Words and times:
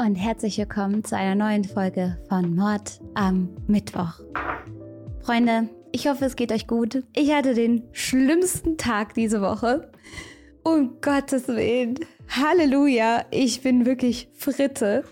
und 0.00 0.14
herzlich 0.14 0.56
willkommen 0.56 1.04
zu 1.04 1.14
einer 1.14 1.34
neuen 1.34 1.62
Folge 1.62 2.16
von 2.26 2.56
Mord 2.56 3.02
am 3.12 3.50
Mittwoch. 3.66 4.20
Freunde, 5.20 5.68
ich 5.92 6.08
hoffe, 6.08 6.24
es 6.24 6.36
geht 6.36 6.52
euch 6.52 6.66
gut. 6.66 7.04
Ich 7.14 7.30
hatte 7.34 7.52
den 7.52 7.82
schlimmsten 7.92 8.78
Tag 8.78 9.12
diese 9.12 9.42
Woche. 9.42 9.92
Um 10.62 11.02
Gottes 11.02 11.48
Willen. 11.48 11.96
Halleluja. 12.30 13.26
Ich 13.30 13.60
bin 13.60 13.84
wirklich 13.84 14.30
Fritte. 14.32 15.04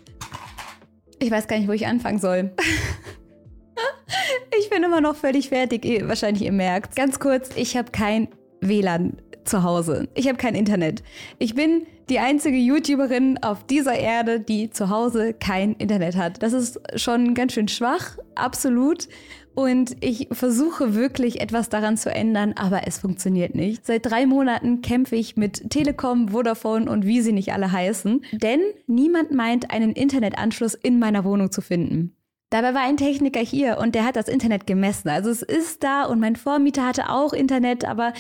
Ich 1.19 1.31
weiß 1.31 1.49
gar 1.49 1.59
nicht, 1.59 1.69
wo 1.69 1.73
ich 1.73 1.87
anfangen 1.87 2.19
soll. 2.19 2.53
ich 4.59 4.71
bin 4.71 4.85
immer 4.85 5.03
noch 5.03 5.17
völlig 5.17 5.51
fertig. 5.51 5.85
Ihr, 5.85 6.09
wahrscheinlich 6.09 6.45
ihr 6.45 6.53
merkt. 6.53 6.97
Ganz 6.97 7.21
kurz, 7.21 7.51
ich 7.57 7.77
habe 7.77 7.93
kein 7.93 8.29
WLAN 8.63 9.21
zu 9.49 9.63
Hause. 9.63 10.09
Ich 10.15 10.29
habe 10.29 10.39
kein 10.39 10.55
Internet. 10.55 11.03
Ich 11.39 11.55
bin 11.55 11.87
die 12.09 12.19
einzige 12.19 12.57
YouTuberin 12.57 13.39
auf 13.43 13.65
dieser 13.65 13.95
Erde, 13.95 14.41
die 14.41 14.71
zu 14.71 14.89
Hause 14.89 15.35
kein 15.35 15.75
Internet 15.75 16.17
hat. 16.17 16.43
Das 16.43 16.53
ist 16.53 16.81
schon 16.97 17.35
ganz 17.35 17.53
schön 17.53 17.69
schwach, 17.69 18.19
absolut. 18.35 19.09
Und 19.55 19.97
ich 20.01 20.29
versuche 20.31 20.95
wirklich 20.95 21.41
etwas 21.41 21.69
daran 21.69 21.97
zu 21.97 22.15
ändern, 22.15 22.55
aber 22.57 22.87
es 22.87 22.99
funktioniert 22.99 23.57
nicht. 23.57 23.85
Seit 23.85 24.07
drei 24.07 24.25
Monaten 24.25 24.83
kämpfe 24.83 25.17
ich 25.17 25.37
mit 25.37 25.71
Telekom, 25.71 26.29
Vodafone 26.29 26.89
und 26.89 27.05
wie 27.05 27.21
sie 27.23 27.33
nicht 27.33 27.53
alle 27.53 27.73
heißen, 27.73 28.25
denn 28.33 28.61
niemand 28.87 29.33
meint, 29.33 29.73
einen 29.73 29.93
Internetanschluss 29.93 30.75
in 30.75 31.01
meiner 31.01 31.25
Wohnung 31.25 31.51
zu 31.51 31.61
finden. 31.61 32.15
Dabei 32.51 32.73
war 32.73 32.83
ein 32.83 32.97
Techniker 32.97 33.41
hier 33.41 33.79
und 33.79 33.95
der 33.95 34.05
hat 34.05 34.17
das 34.17 34.29
Internet 34.29 34.67
gemessen. 34.67 35.09
Also 35.09 35.29
es 35.29 35.43
ist 35.43 35.83
da 35.83 36.05
und 36.05 36.21
mein 36.21 36.37
Vormieter 36.37 36.87
hatte 36.87 37.11
auch 37.11 37.33
Internet, 37.33 37.85
aber 37.85 38.13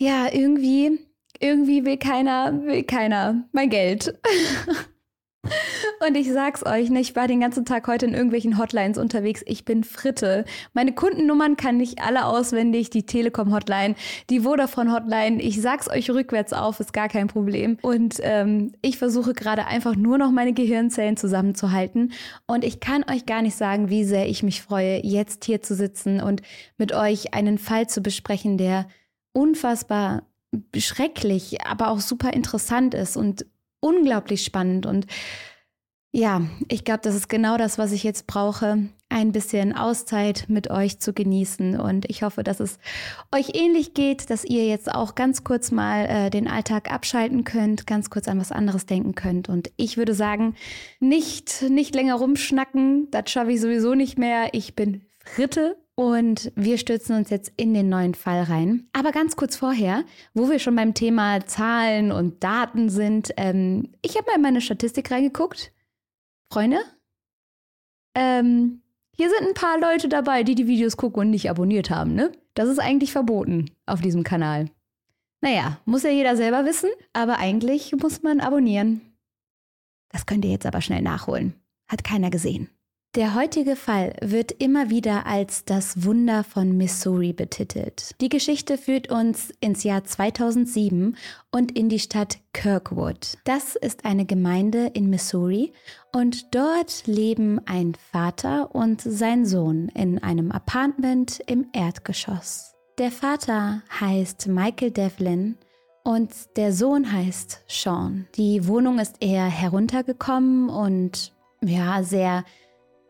ja, 0.00 0.28
irgendwie, 0.32 0.98
irgendwie 1.40 1.84
will 1.84 1.98
keiner, 1.98 2.64
will 2.64 2.82
keiner 2.84 3.44
mein 3.52 3.68
Geld. 3.68 4.18
Und 6.06 6.16
ich 6.16 6.30
sag's 6.32 6.64
euch, 6.64 6.88
ne, 6.90 7.00
ich 7.00 7.16
war 7.16 7.26
den 7.28 7.40
ganzen 7.40 7.66
Tag 7.66 7.86
heute 7.86 8.06
in 8.06 8.14
irgendwelchen 8.14 8.58
Hotlines 8.58 8.96
unterwegs. 8.96 9.42
Ich 9.46 9.64
bin 9.64 9.84
Fritte. 9.84 10.44
Meine 10.72 10.94
Kundennummern 10.94 11.56
kann 11.56 11.80
ich 11.80 12.00
alle 12.00 12.24
auswendig. 12.24 12.88
Die 12.88 13.04
Telekom-Hotline, 13.04 13.94
die 14.30 14.40
Vodafone-Hotline. 14.40 15.42
Ich 15.42 15.60
sag's 15.60 15.90
euch 15.90 16.10
rückwärts 16.10 16.52
auf, 16.52 16.80
ist 16.80 16.92
gar 16.92 17.08
kein 17.08 17.26
Problem. 17.26 17.78
Und 17.82 18.16
ähm, 18.22 18.72
ich 18.80 18.96
versuche 18.96 19.34
gerade 19.34 19.66
einfach 19.66 19.96
nur 19.96 20.16
noch 20.16 20.30
meine 20.30 20.54
Gehirnzellen 20.54 21.18
zusammenzuhalten. 21.18 22.12
Und 22.46 22.64
ich 22.64 22.80
kann 22.80 23.04
euch 23.10 23.26
gar 23.26 23.42
nicht 23.42 23.56
sagen, 23.56 23.90
wie 23.90 24.04
sehr 24.04 24.28
ich 24.28 24.42
mich 24.42 24.62
freue, 24.62 25.04
jetzt 25.04 25.44
hier 25.44 25.60
zu 25.60 25.74
sitzen 25.74 26.20
und 26.22 26.40
mit 26.78 26.92
euch 26.94 27.34
einen 27.34 27.58
Fall 27.58 27.88
zu 27.88 28.02
besprechen, 28.02 28.56
der 28.56 28.86
unfassbar 29.32 30.22
schrecklich, 30.76 31.64
aber 31.64 31.90
auch 31.90 32.00
super 32.00 32.32
interessant 32.32 32.94
ist 32.94 33.16
und 33.16 33.46
unglaublich 33.80 34.44
spannend. 34.44 34.86
Und 34.86 35.06
ja, 36.12 36.42
ich 36.68 36.84
glaube, 36.84 37.00
das 37.02 37.14
ist 37.14 37.28
genau 37.28 37.56
das, 37.56 37.78
was 37.78 37.92
ich 37.92 38.02
jetzt 38.02 38.26
brauche. 38.26 38.88
Ein 39.08 39.32
bisschen 39.32 39.72
Auszeit 39.72 40.44
mit 40.48 40.70
euch 40.70 40.98
zu 40.98 41.12
genießen. 41.12 41.78
Und 41.78 42.08
ich 42.10 42.22
hoffe, 42.22 42.42
dass 42.42 42.58
es 42.58 42.78
euch 43.32 43.54
ähnlich 43.54 43.94
geht, 43.94 44.28
dass 44.28 44.44
ihr 44.44 44.66
jetzt 44.66 44.92
auch 44.92 45.14
ganz 45.14 45.44
kurz 45.44 45.70
mal 45.70 46.06
äh, 46.06 46.30
den 46.30 46.48
Alltag 46.48 46.92
abschalten 46.92 47.44
könnt, 47.44 47.86
ganz 47.86 48.10
kurz 48.10 48.26
an 48.26 48.40
was 48.40 48.50
anderes 48.50 48.86
denken 48.86 49.14
könnt. 49.14 49.48
Und 49.48 49.70
ich 49.76 49.96
würde 49.96 50.14
sagen, 50.14 50.56
nicht, 50.98 51.62
nicht 51.68 51.94
länger 51.94 52.16
rumschnacken. 52.16 53.08
Das 53.12 53.30
schaffe 53.30 53.52
ich 53.52 53.60
sowieso 53.60 53.94
nicht 53.94 54.18
mehr. 54.18 54.48
Ich 54.52 54.74
bin 54.74 55.02
Fritte 55.24 55.76
und 56.00 56.50
wir 56.56 56.78
stürzen 56.78 57.14
uns 57.14 57.28
jetzt 57.28 57.52
in 57.58 57.74
den 57.74 57.90
neuen 57.90 58.14
Fall 58.14 58.44
rein. 58.44 58.88
Aber 58.94 59.12
ganz 59.12 59.36
kurz 59.36 59.54
vorher, 59.54 60.02
wo 60.32 60.48
wir 60.48 60.58
schon 60.58 60.74
beim 60.74 60.94
Thema 60.94 61.44
Zahlen 61.44 62.10
und 62.10 62.42
Daten 62.42 62.88
sind, 62.88 63.34
ähm, 63.36 63.92
ich 64.00 64.16
habe 64.16 64.24
mal 64.28 64.36
in 64.36 64.40
meine 64.40 64.62
Statistik 64.62 65.10
reingeguckt. 65.10 65.74
Freunde, 66.50 66.78
ähm, 68.14 68.80
hier 69.14 69.28
sind 69.28 69.46
ein 69.46 69.52
paar 69.52 69.78
Leute 69.78 70.08
dabei, 70.08 70.42
die 70.42 70.54
die 70.54 70.66
Videos 70.66 70.96
gucken 70.96 71.20
und 71.20 71.30
nicht 71.30 71.50
abonniert 71.50 71.90
haben, 71.90 72.14
ne? 72.14 72.32
Das 72.54 72.70
ist 72.70 72.78
eigentlich 72.78 73.12
verboten 73.12 73.70
auf 73.84 74.00
diesem 74.00 74.24
Kanal. 74.24 74.70
Naja, 75.42 75.80
muss 75.84 76.04
ja 76.04 76.10
jeder 76.10 76.34
selber 76.34 76.64
wissen, 76.64 76.88
aber 77.12 77.36
eigentlich 77.36 77.94
muss 77.94 78.22
man 78.22 78.40
abonnieren. 78.40 79.02
Das 80.08 80.24
könnt 80.24 80.46
ihr 80.46 80.50
jetzt 80.50 80.64
aber 80.64 80.80
schnell 80.80 81.02
nachholen. 81.02 81.52
Hat 81.88 82.04
keiner 82.04 82.30
gesehen. 82.30 82.70
Der 83.16 83.34
heutige 83.34 83.74
Fall 83.74 84.14
wird 84.20 84.52
immer 84.52 84.88
wieder 84.88 85.26
als 85.26 85.64
das 85.64 86.04
Wunder 86.04 86.44
von 86.44 86.76
Missouri 86.76 87.32
betitelt. 87.32 88.14
Die 88.20 88.28
Geschichte 88.28 88.78
führt 88.78 89.10
uns 89.10 89.52
ins 89.58 89.82
Jahr 89.82 90.04
2007 90.04 91.16
und 91.50 91.76
in 91.76 91.88
die 91.88 91.98
Stadt 91.98 92.38
Kirkwood. 92.52 93.36
Das 93.42 93.74
ist 93.74 94.04
eine 94.04 94.26
Gemeinde 94.26 94.92
in 94.94 95.10
Missouri 95.10 95.72
und 96.14 96.54
dort 96.54 97.04
leben 97.08 97.60
ein 97.66 97.96
Vater 98.12 98.72
und 98.76 99.00
sein 99.00 99.44
Sohn 99.44 99.88
in 99.88 100.22
einem 100.22 100.52
Apartment 100.52 101.40
im 101.48 101.66
Erdgeschoss. 101.72 102.76
Der 102.98 103.10
Vater 103.10 103.82
heißt 103.98 104.46
Michael 104.46 104.92
Devlin 104.92 105.58
und 106.04 106.30
der 106.56 106.72
Sohn 106.72 107.10
heißt 107.10 107.64
Sean. 107.66 108.28
Die 108.36 108.68
Wohnung 108.68 109.00
ist 109.00 109.16
eher 109.18 109.46
heruntergekommen 109.46 110.68
und 110.68 111.32
ja, 111.62 112.02
sehr 112.02 112.44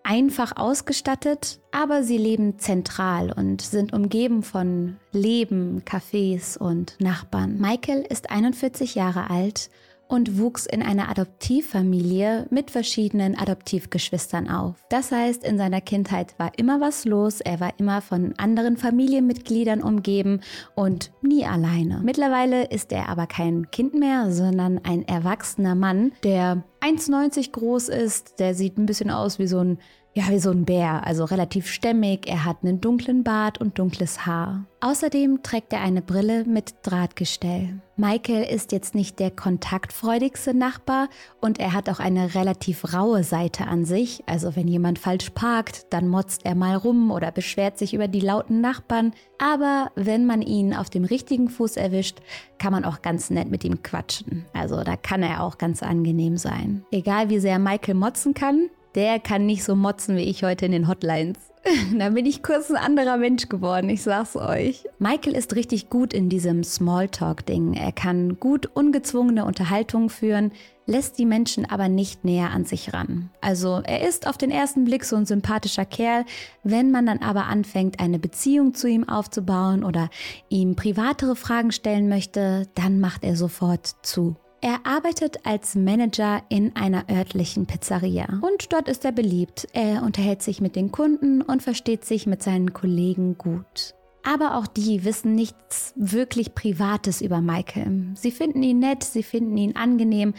einfach 0.03 0.57
ausgestattet, 0.57 1.61
aber 1.73 2.03
sie 2.03 2.19
leben 2.19 2.59
zentral 2.59 3.33
und 3.33 3.63
sind 3.63 3.93
umgeben 3.93 4.43
von 4.43 4.97
Leben, 5.13 5.83
Cafés 5.85 6.59
und 6.59 6.97
Nachbarn. 7.01 7.59
Michael 7.61 8.05
ist 8.09 8.31
41 8.31 8.95
Jahre 8.95 9.31
alt 9.31 9.71
und 10.11 10.39
wuchs 10.39 10.67
in 10.67 10.83
einer 10.83 11.09
Adoptivfamilie 11.09 12.47
mit 12.51 12.73
verschiedenen 12.73 13.39
Adoptivgeschwistern 13.39 14.51
auf. 14.51 14.75
Das 14.89 15.13
heißt, 15.13 15.45
in 15.45 15.57
seiner 15.57 15.81
Kindheit 15.81 16.35
war 16.37 16.51
immer 16.59 16.81
was 16.81 17.05
los, 17.05 17.41
er 17.41 17.61
war 17.61 17.73
immer 17.79 18.03
von 18.03 18.35
anderen 18.37 18.77
Familienmitgliedern 18.77 19.81
umgeben 19.81 20.41
und 20.75 21.13
nie 21.23 21.47
alleine. 21.47 22.01
Mittlerweile 22.03 22.65
ist 22.65 22.91
er 22.91 23.09
aber 23.09 23.29
kein 23.29 23.71
Kind 23.71 23.95
mehr, 23.95 24.33
sondern 24.33 24.81
ein 24.83 25.07
erwachsener 25.07 25.77
Mann, 25.77 26.11
der 26.25 26.65
1,90 26.81 27.53
groß 27.53 27.89
ist, 27.89 28.41
der 28.41 28.55
sieht 28.55 28.79
ein 28.79 28.87
bisschen 28.87 29.11
aus 29.11 29.39
wie 29.39 29.47
so 29.47 29.59
ein 29.59 29.79
ja, 30.13 30.25
wie 30.29 30.41
so 30.41 30.51
ein 30.51 30.65
Bär, 30.65 31.07
also 31.07 31.25
relativ 31.25 31.69
stämmig. 31.69 32.27
Er 32.27 32.45
hat 32.45 32.59
einen 32.63 32.81
dunklen 32.81 33.23
Bart 33.23 33.59
und 33.59 33.79
dunkles 33.79 34.27
Haar. 34.27 34.65
Außerdem 34.81 35.43
trägt 35.45 35.73
er 35.73 35.83
eine 35.83 36.03
Brille 36.03 36.45
mit 36.45 36.75
Drahtgestell. 36.83 37.81
Michael 37.97 38.43
ist 38.43 38.73
jetzt 38.73 38.95
nicht 38.95 39.21
der 39.21 39.31
kontaktfreudigste 39.31 40.53
Nachbar 40.53 41.09
und 41.41 41.61
er 41.61 41.75
hat 41.75 41.89
auch 41.89 42.01
eine 42.01 42.35
relativ 42.35 42.93
raue 42.93 43.23
Seite 43.23 43.69
an 43.69 43.85
sich. 43.85 44.25
Also 44.27 44.57
wenn 44.57 44.67
jemand 44.67 44.99
falsch 44.99 45.31
parkt, 45.31 45.87
dann 45.91 46.09
motzt 46.09 46.45
er 46.45 46.57
mal 46.57 46.75
rum 46.75 47.13
oder 47.13 47.31
beschwert 47.31 47.79
sich 47.79 47.95
über 47.95 48.09
die 48.09 48.21
lauten 48.21 48.61
Nachbarn. 48.61 49.13
Aber 49.39 49.93
wenn 49.95 50.27
man 50.27 50.43
ihn 50.43 50.75
auf 50.75 50.91
dem 50.91 51.05
richtigen 51.05 51.51
Fuß 51.51 51.77
erwischt, 51.77 52.19
kann 52.59 52.73
man 52.73 52.85
auch 52.85 53.03
ganz 53.03 53.31
nett 53.31 53.49
mit 53.49 53.65
ihm 53.65 53.83
quatschen. 53.83 54.47
Also 54.55 54.83
da 54.83 54.97
kann 54.97 55.23
er 55.23 55.45
auch 55.45 55.57
ganz 55.59 55.85
angenehm 55.85 56.37
sein. 56.37 56.85
Egal 56.91 57.29
wie 57.29 57.39
sehr 57.39 57.59
Michael 57.59 57.95
motzen 57.95 58.35
kann, 58.35 58.71
der 58.95 59.19
kann 59.21 59.47
nicht 59.47 59.65
so 59.65 59.77
motzen 59.77 60.17
wie 60.17 60.23
ich 60.23 60.43
heute 60.43 60.67
in 60.67 60.73
den 60.73 60.89
Hotlines. 60.89 61.39
da 61.99 62.11
bin 62.11 62.25
ich 62.25 62.43
kurz 62.43 62.71
ein 62.71 62.77
anderer 62.77 63.17
Mensch 63.17 63.49
geworden, 63.49 63.91
ich 63.91 64.03
sag's 64.03 64.35
euch. 64.37 64.85
Michael 64.99 65.37
ist 65.37 65.55
richtig 65.57 65.91
gut 65.91 66.15
in 66.15 66.29
diesem 66.29 66.65
Smalltalk-Ding. 66.65 67.75
Er 67.75 67.93
kann 67.93 68.41
gut 68.41 68.67
ungezwungene 68.67 69.45
Unterhaltungen 69.45 70.09
führen, 70.09 70.53
lässt 70.87 71.19
die 71.19 71.27
Menschen 71.27 71.71
aber 71.71 71.89
nicht 71.89 72.25
näher 72.25 72.51
an 72.51 72.65
sich 72.65 72.95
ran. 72.95 73.31
Also 73.41 73.83
er 73.85 74.09
ist 74.09 74.27
auf 74.27 74.39
den 74.39 74.51
ersten 74.51 74.85
Blick 74.85 75.05
so 75.05 75.17
ein 75.17 75.27
sympathischer 75.27 75.85
Kerl, 75.85 76.25
wenn 76.65 76.91
man 76.91 77.07
dann 77.07 77.19
aber 77.19 77.45
anfängt, 77.45 78.01
eine 78.01 78.19
Beziehung 78.19 78.75
zu 78.75 78.89
ihm 78.89 79.09
aufzubauen 79.09 79.85
oder 79.85 80.09
ihm 80.49 80.77
privatere 80.77 81.37
Fragen 81.37 81.73
stellen 81.73 82.09
möchte, 82.09 82.67
dann 82.75 83.01
macht 83.01 83.23
er 83.23 83.37
sofort 83.37 83.97
zu. 84.03 84.37
Er 84.63 84.81
arbeitet 84.85 85.47
als 85.47 85.75
Manager 85.75 86.43
in 86.49 86.77
einer 86.77 87.05
örtlichen 87.11 87.67
Pizzeria 87.67 88.41
und 88.43 88.73
dort 88.73 88.89
ist 88.89 89.05
er 89.05 89.13
beliebt. 89.13 89.67
Er 89.73 90.03
unterhält 90.03 90.43
sich 90.43 90.61
mit 90.61 90.77
den 90.77 90.93
Kunden 90.93 91.41
und 91.41 91.63
versteht 91.63 92.05
sich 92.05 92.27
mit 92.27 92.43
seinen 92.43 92.73
Kollegen 92.73 93.39
gut. 93.39 93.95
Aber 94.23 94.57
auch 94.57 94.67
die 94.67 95.05
wissen 95.05 95.35
nichts 95.35 95.95
wirklich 95.97 96.55
Privates 96.55 97.23
über 97.23 97.41
Michael. 97.41 98.11
Sie 98.15 98.31
finden 98.31 98.63
ihn 98.63 98.81
nett, 98.81 99.03
sie 99.03 99.23
finden 99.23 99.57
ihn 99.57 99.77
angenehm, 99.77 100.35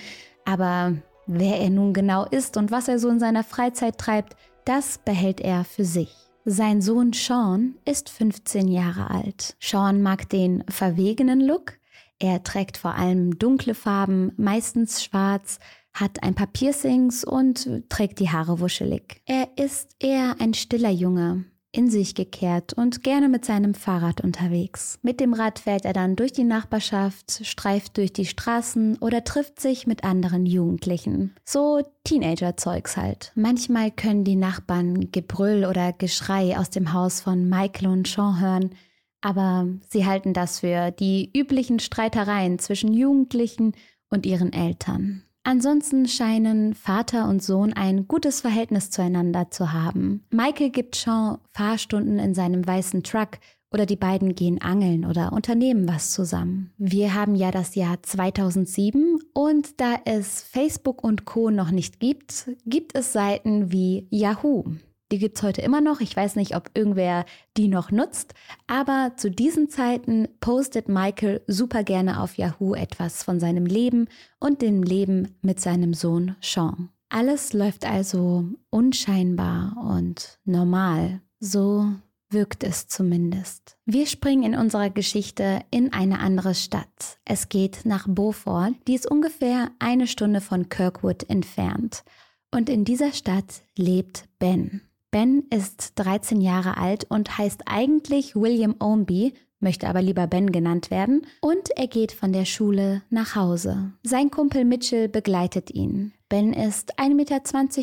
aber 0.46 0.94
Wer 1.28 1.60
er 1.60 1.70
nun 1.70 1.94
genau 1.94 2.26
ist 2.26 2.58
und 2.58 2.72
was 2.72 2.90
er 2.90 3.00
so 3.00 3.08
in 3.08 3.20
seiner 3.20 3.44
Freizeit 3.44 3.98
treibt, 3.98 4.36
das 4.66 4.98
behält 4.98 5.40
er 5.40 5.64
für 5.64 5.86
sich. 5.86 6.14
Sein 6.44 6.82
Sohn 6.82 7.14
Sean 7.14 7.76
ist 7.86 8.10
15 8.10 8.68
Jahre 8.68 9.12
alt. 9.12 9.56
Sean 9.60 10.02
mag 10.02 10.28
den 10.30 10.64
verwegenen 10.68 11.40
Look. 11.40 11.78
Er 12.22 12.44
trägt 12.44 12.78
vor 12.78 12.94
allem 12.94 13.40
dunkle 13.40 13.74
Farben, 13.74 14.32
meistens 14.38 15.04
schwarz, 15.04 15.58
hat 15.92 16.22
ein 16.22 16.36
paar 16.36 16.46
Piercings 16.46 17.24
und 17.24 17.68
trägt 17.90 18.20
die 18.20 18.30
Haare 18.30 18.60
wuschelig. 18.60 19.24
Er 19.26 19.48
ist 19.58 19.96
eher 20.00 20.36
ein 20.40 20.54
stiller 20.54 20.92
Junge, 20.92 21.46
in 21.72 21.90
sich 21.90 22.14
gekehrt 22.14 22.74
und 22.74 23.02
gerne 23.02 23.28
mit 23.28 23.44
seinem 23.44 23.74
Fahrrad 23.74 24.22
unterwegs. 24.22 25.00
Mit 25.02 25.20
dem 25.20 25.34
Rad 25.34 25.58
fährt 25.58 25.84
er 25.84 25.94
dann 25.94 26.16
durch 26.16 26.32
die 26.32 26.44
Nachbarschaft, 26.44 27.44
streift 27.44 27.98
durch 27.98 28.14
die 28.14 28.28
Straßen 28.28 29.00
oder 29.00 29.24
trifft 29.24 29.60
sich 29.60 29.88
mit 29.88 30.04
anderen 30.04 30.46
Jugendlichen. 30.46 31.34
So 31.44 31.82
Teenager-Zeugs 32.04 32.98
halt. 32.98 33.32
Manchmal 33.34 33.90
können 33.90 34.26
die 34.26 34.36
Nachbarn 34.36 35.10
Gebrüll 35.12 35.66
oder 35.66 35.92
Geschrei 35.92 36.56
aus 36.56 36.70
dem 36.70 36.94
Haus 36.94 37.20
von 37.20 37.50
Michael 37.50 37.88
und 37.88 38.08
Sean 38.08 38.40
hören, 38.40 38.76
aber 39.22 39.68
sie 39.90 40.06
halten 40.06 40.34
das 40.34 40.60
für 40.60 40.92
die 40.92 41.32
üblichen 41.36 41.80
Streitereien 41.80 42.60
zwischen 42.60 42.94
Jugendlichen 42.94 43.74
und 44.10 44.26
ihren 44.26 44.52
Eltern. 44.52 45.24
Ansonsten 45.44 46.08
scheinen 46.08 46.76
Vater 46.76 47.28
und 47.28 47.42
Sohn 47.42 47.74
ein 47.74 48.08
gutes 48.08 48.42
Verhältnis 48.42 48.92
zueinander 48.92 49.50
zu 49.50 49.74
haben. 49.74 50.24
Michael 50.30 50.70
gibt 50.70 50.96
Sean 50.96 51.40
Fahrstunden 51.52 52.20
in 52.20 52.36
seinem 52.36 52.66
weißen 52.66 53.02
Truck 53.02 53.40
oder 53.72 53.86
die 53.86 53.96
beiden 53.96 54.36
gehen 54.36 54.62
angeln 54.62 55.06
oder 55.06 55.32
unternehmen 55.34 55.88
was 55.88 56.12
zusammen. 56.12 56.72
Wir 56.78 57.16
haben 57.16 57.36
ja 57.36 57.50
das 57.52 57.74
Jahr 57.74 58.04
2007 58.04 59.20
und 59.34 59.80
da 59.80 59.96
es 60.06 60.44
Facebook 60.44 61.04
und 61.04 61.26
Co 61.26 61.50
noch 61.50 61.72
nicht 61.72 62.00
gibt, 62.00 62.50
gibt 62.66 62.96
es 62.96 63.14
Seiten 63.14 63.72
wie 63.72 64.08
Yahoo. 64.12 64.66
Die 65.12 65.20
gibt 65.20 65.38
es 65.38 65.44
heute 65.44 65.62
immer 65.62 65.82
noch. 65.82 66.00
Ich 66.00 66.16
weiß 66.16 66.38
nicht, 66.38 66.56
ob 66.56 66.72
irgendwer 66.74 67.26
die 67.58 67.68
noch 67.68 67.92
nutzt. 67.92 68.34
Aber 68.68 69.12
zu 69.18 69.30
diesen 69.30 69.70
Zeiten 69.70 70.30
postet 70.40 70.88
Michael 70.88 71.42
super 71.48 71.84
gerne 71.84 72.22
auf 72.22 72.38
Yahoo 72.38 72.74
etwas 72.74 73.24
von 73.24 73.40
seinem 73.40 73.66
Leben 73.66 74.08
und 74.40 74.62
dem 74.62 74.84
Leben 74.84 75.36
mit 75.42 75.60
seinem 75.60 75.94
Sohn 75.94 76.36
Sean. 76.42 76.90
Alles 77.10 77.52
läuft 77.52 77.86
also 77.86 78.46
unscheinbar 78.70 79.76
und 79.78 80.40
normal. 80.46 81.22
So 81.42 81.92
wirkt 82.30 82.64
es 82.64 82.88
zumindest. 82.88 83.76
Wir 83.86 84.06
springen 84.06 84.54
in 84.54 84.56
unserer 84.56 84.90
Geschichte 84.90 85.60
in 85.72 85.92
eine 85.92 86.20
andere 86.20 86.56
Stadt. 86.56 87.20
Es 87.26 87.50
geht 87.50 87.82
nach 87.84 88.08
Beaufort, 88.08 88.72
die 88.88 88.96
ist 88.96 89.12
ungefähr 89.12 89.72
eine 89.80 90.08
Stunde 90.08 90.40
von 90.40 90.70
Kirkwood 90.70 91.30
entfernt. 91.30 92.06
Und 92.50 92.70
in 92.70 92.86
dieser 92.86 93.12
Stadt 93.12 93.64
lebt 93.76 94.26
Ben. 94.40 94.82
Ben 95.12 95.44
ist 95.50 95.92
13 95.96 96.40
Jahre 96.40 96.78
alt 96.78 97.06
und 97.10 97.38
heißt 97.38 97.64
eigentlich 97.66 98.34
William 98.34 98.76
Omby, 98.80 99.34
möchte 99.60 99.90
aber 99.90 100.02
lieber 100.02 100.26
Ben 100.26 100.54
genannt 100.54 100.90
werden, 100.90 101.28
und 101.42 101.70
er 101.76 101.88
geht 101.88 102.14
von 102.14 102.32
der 102.32 102.46
Schule 102.46 103.02
nach 103.10 103.36
Hause. 103.36 103.92
Sein 104.04 104.32
Kumpel 104.32 104.64
Mitchell 104.64 105.10
begleitet 105.10 105.70
ihn. 105.70 106.14
Ben 106.30 106.54
ist 106.54 106.98
1,20 106.98 107.14
Meter 107.16 107.42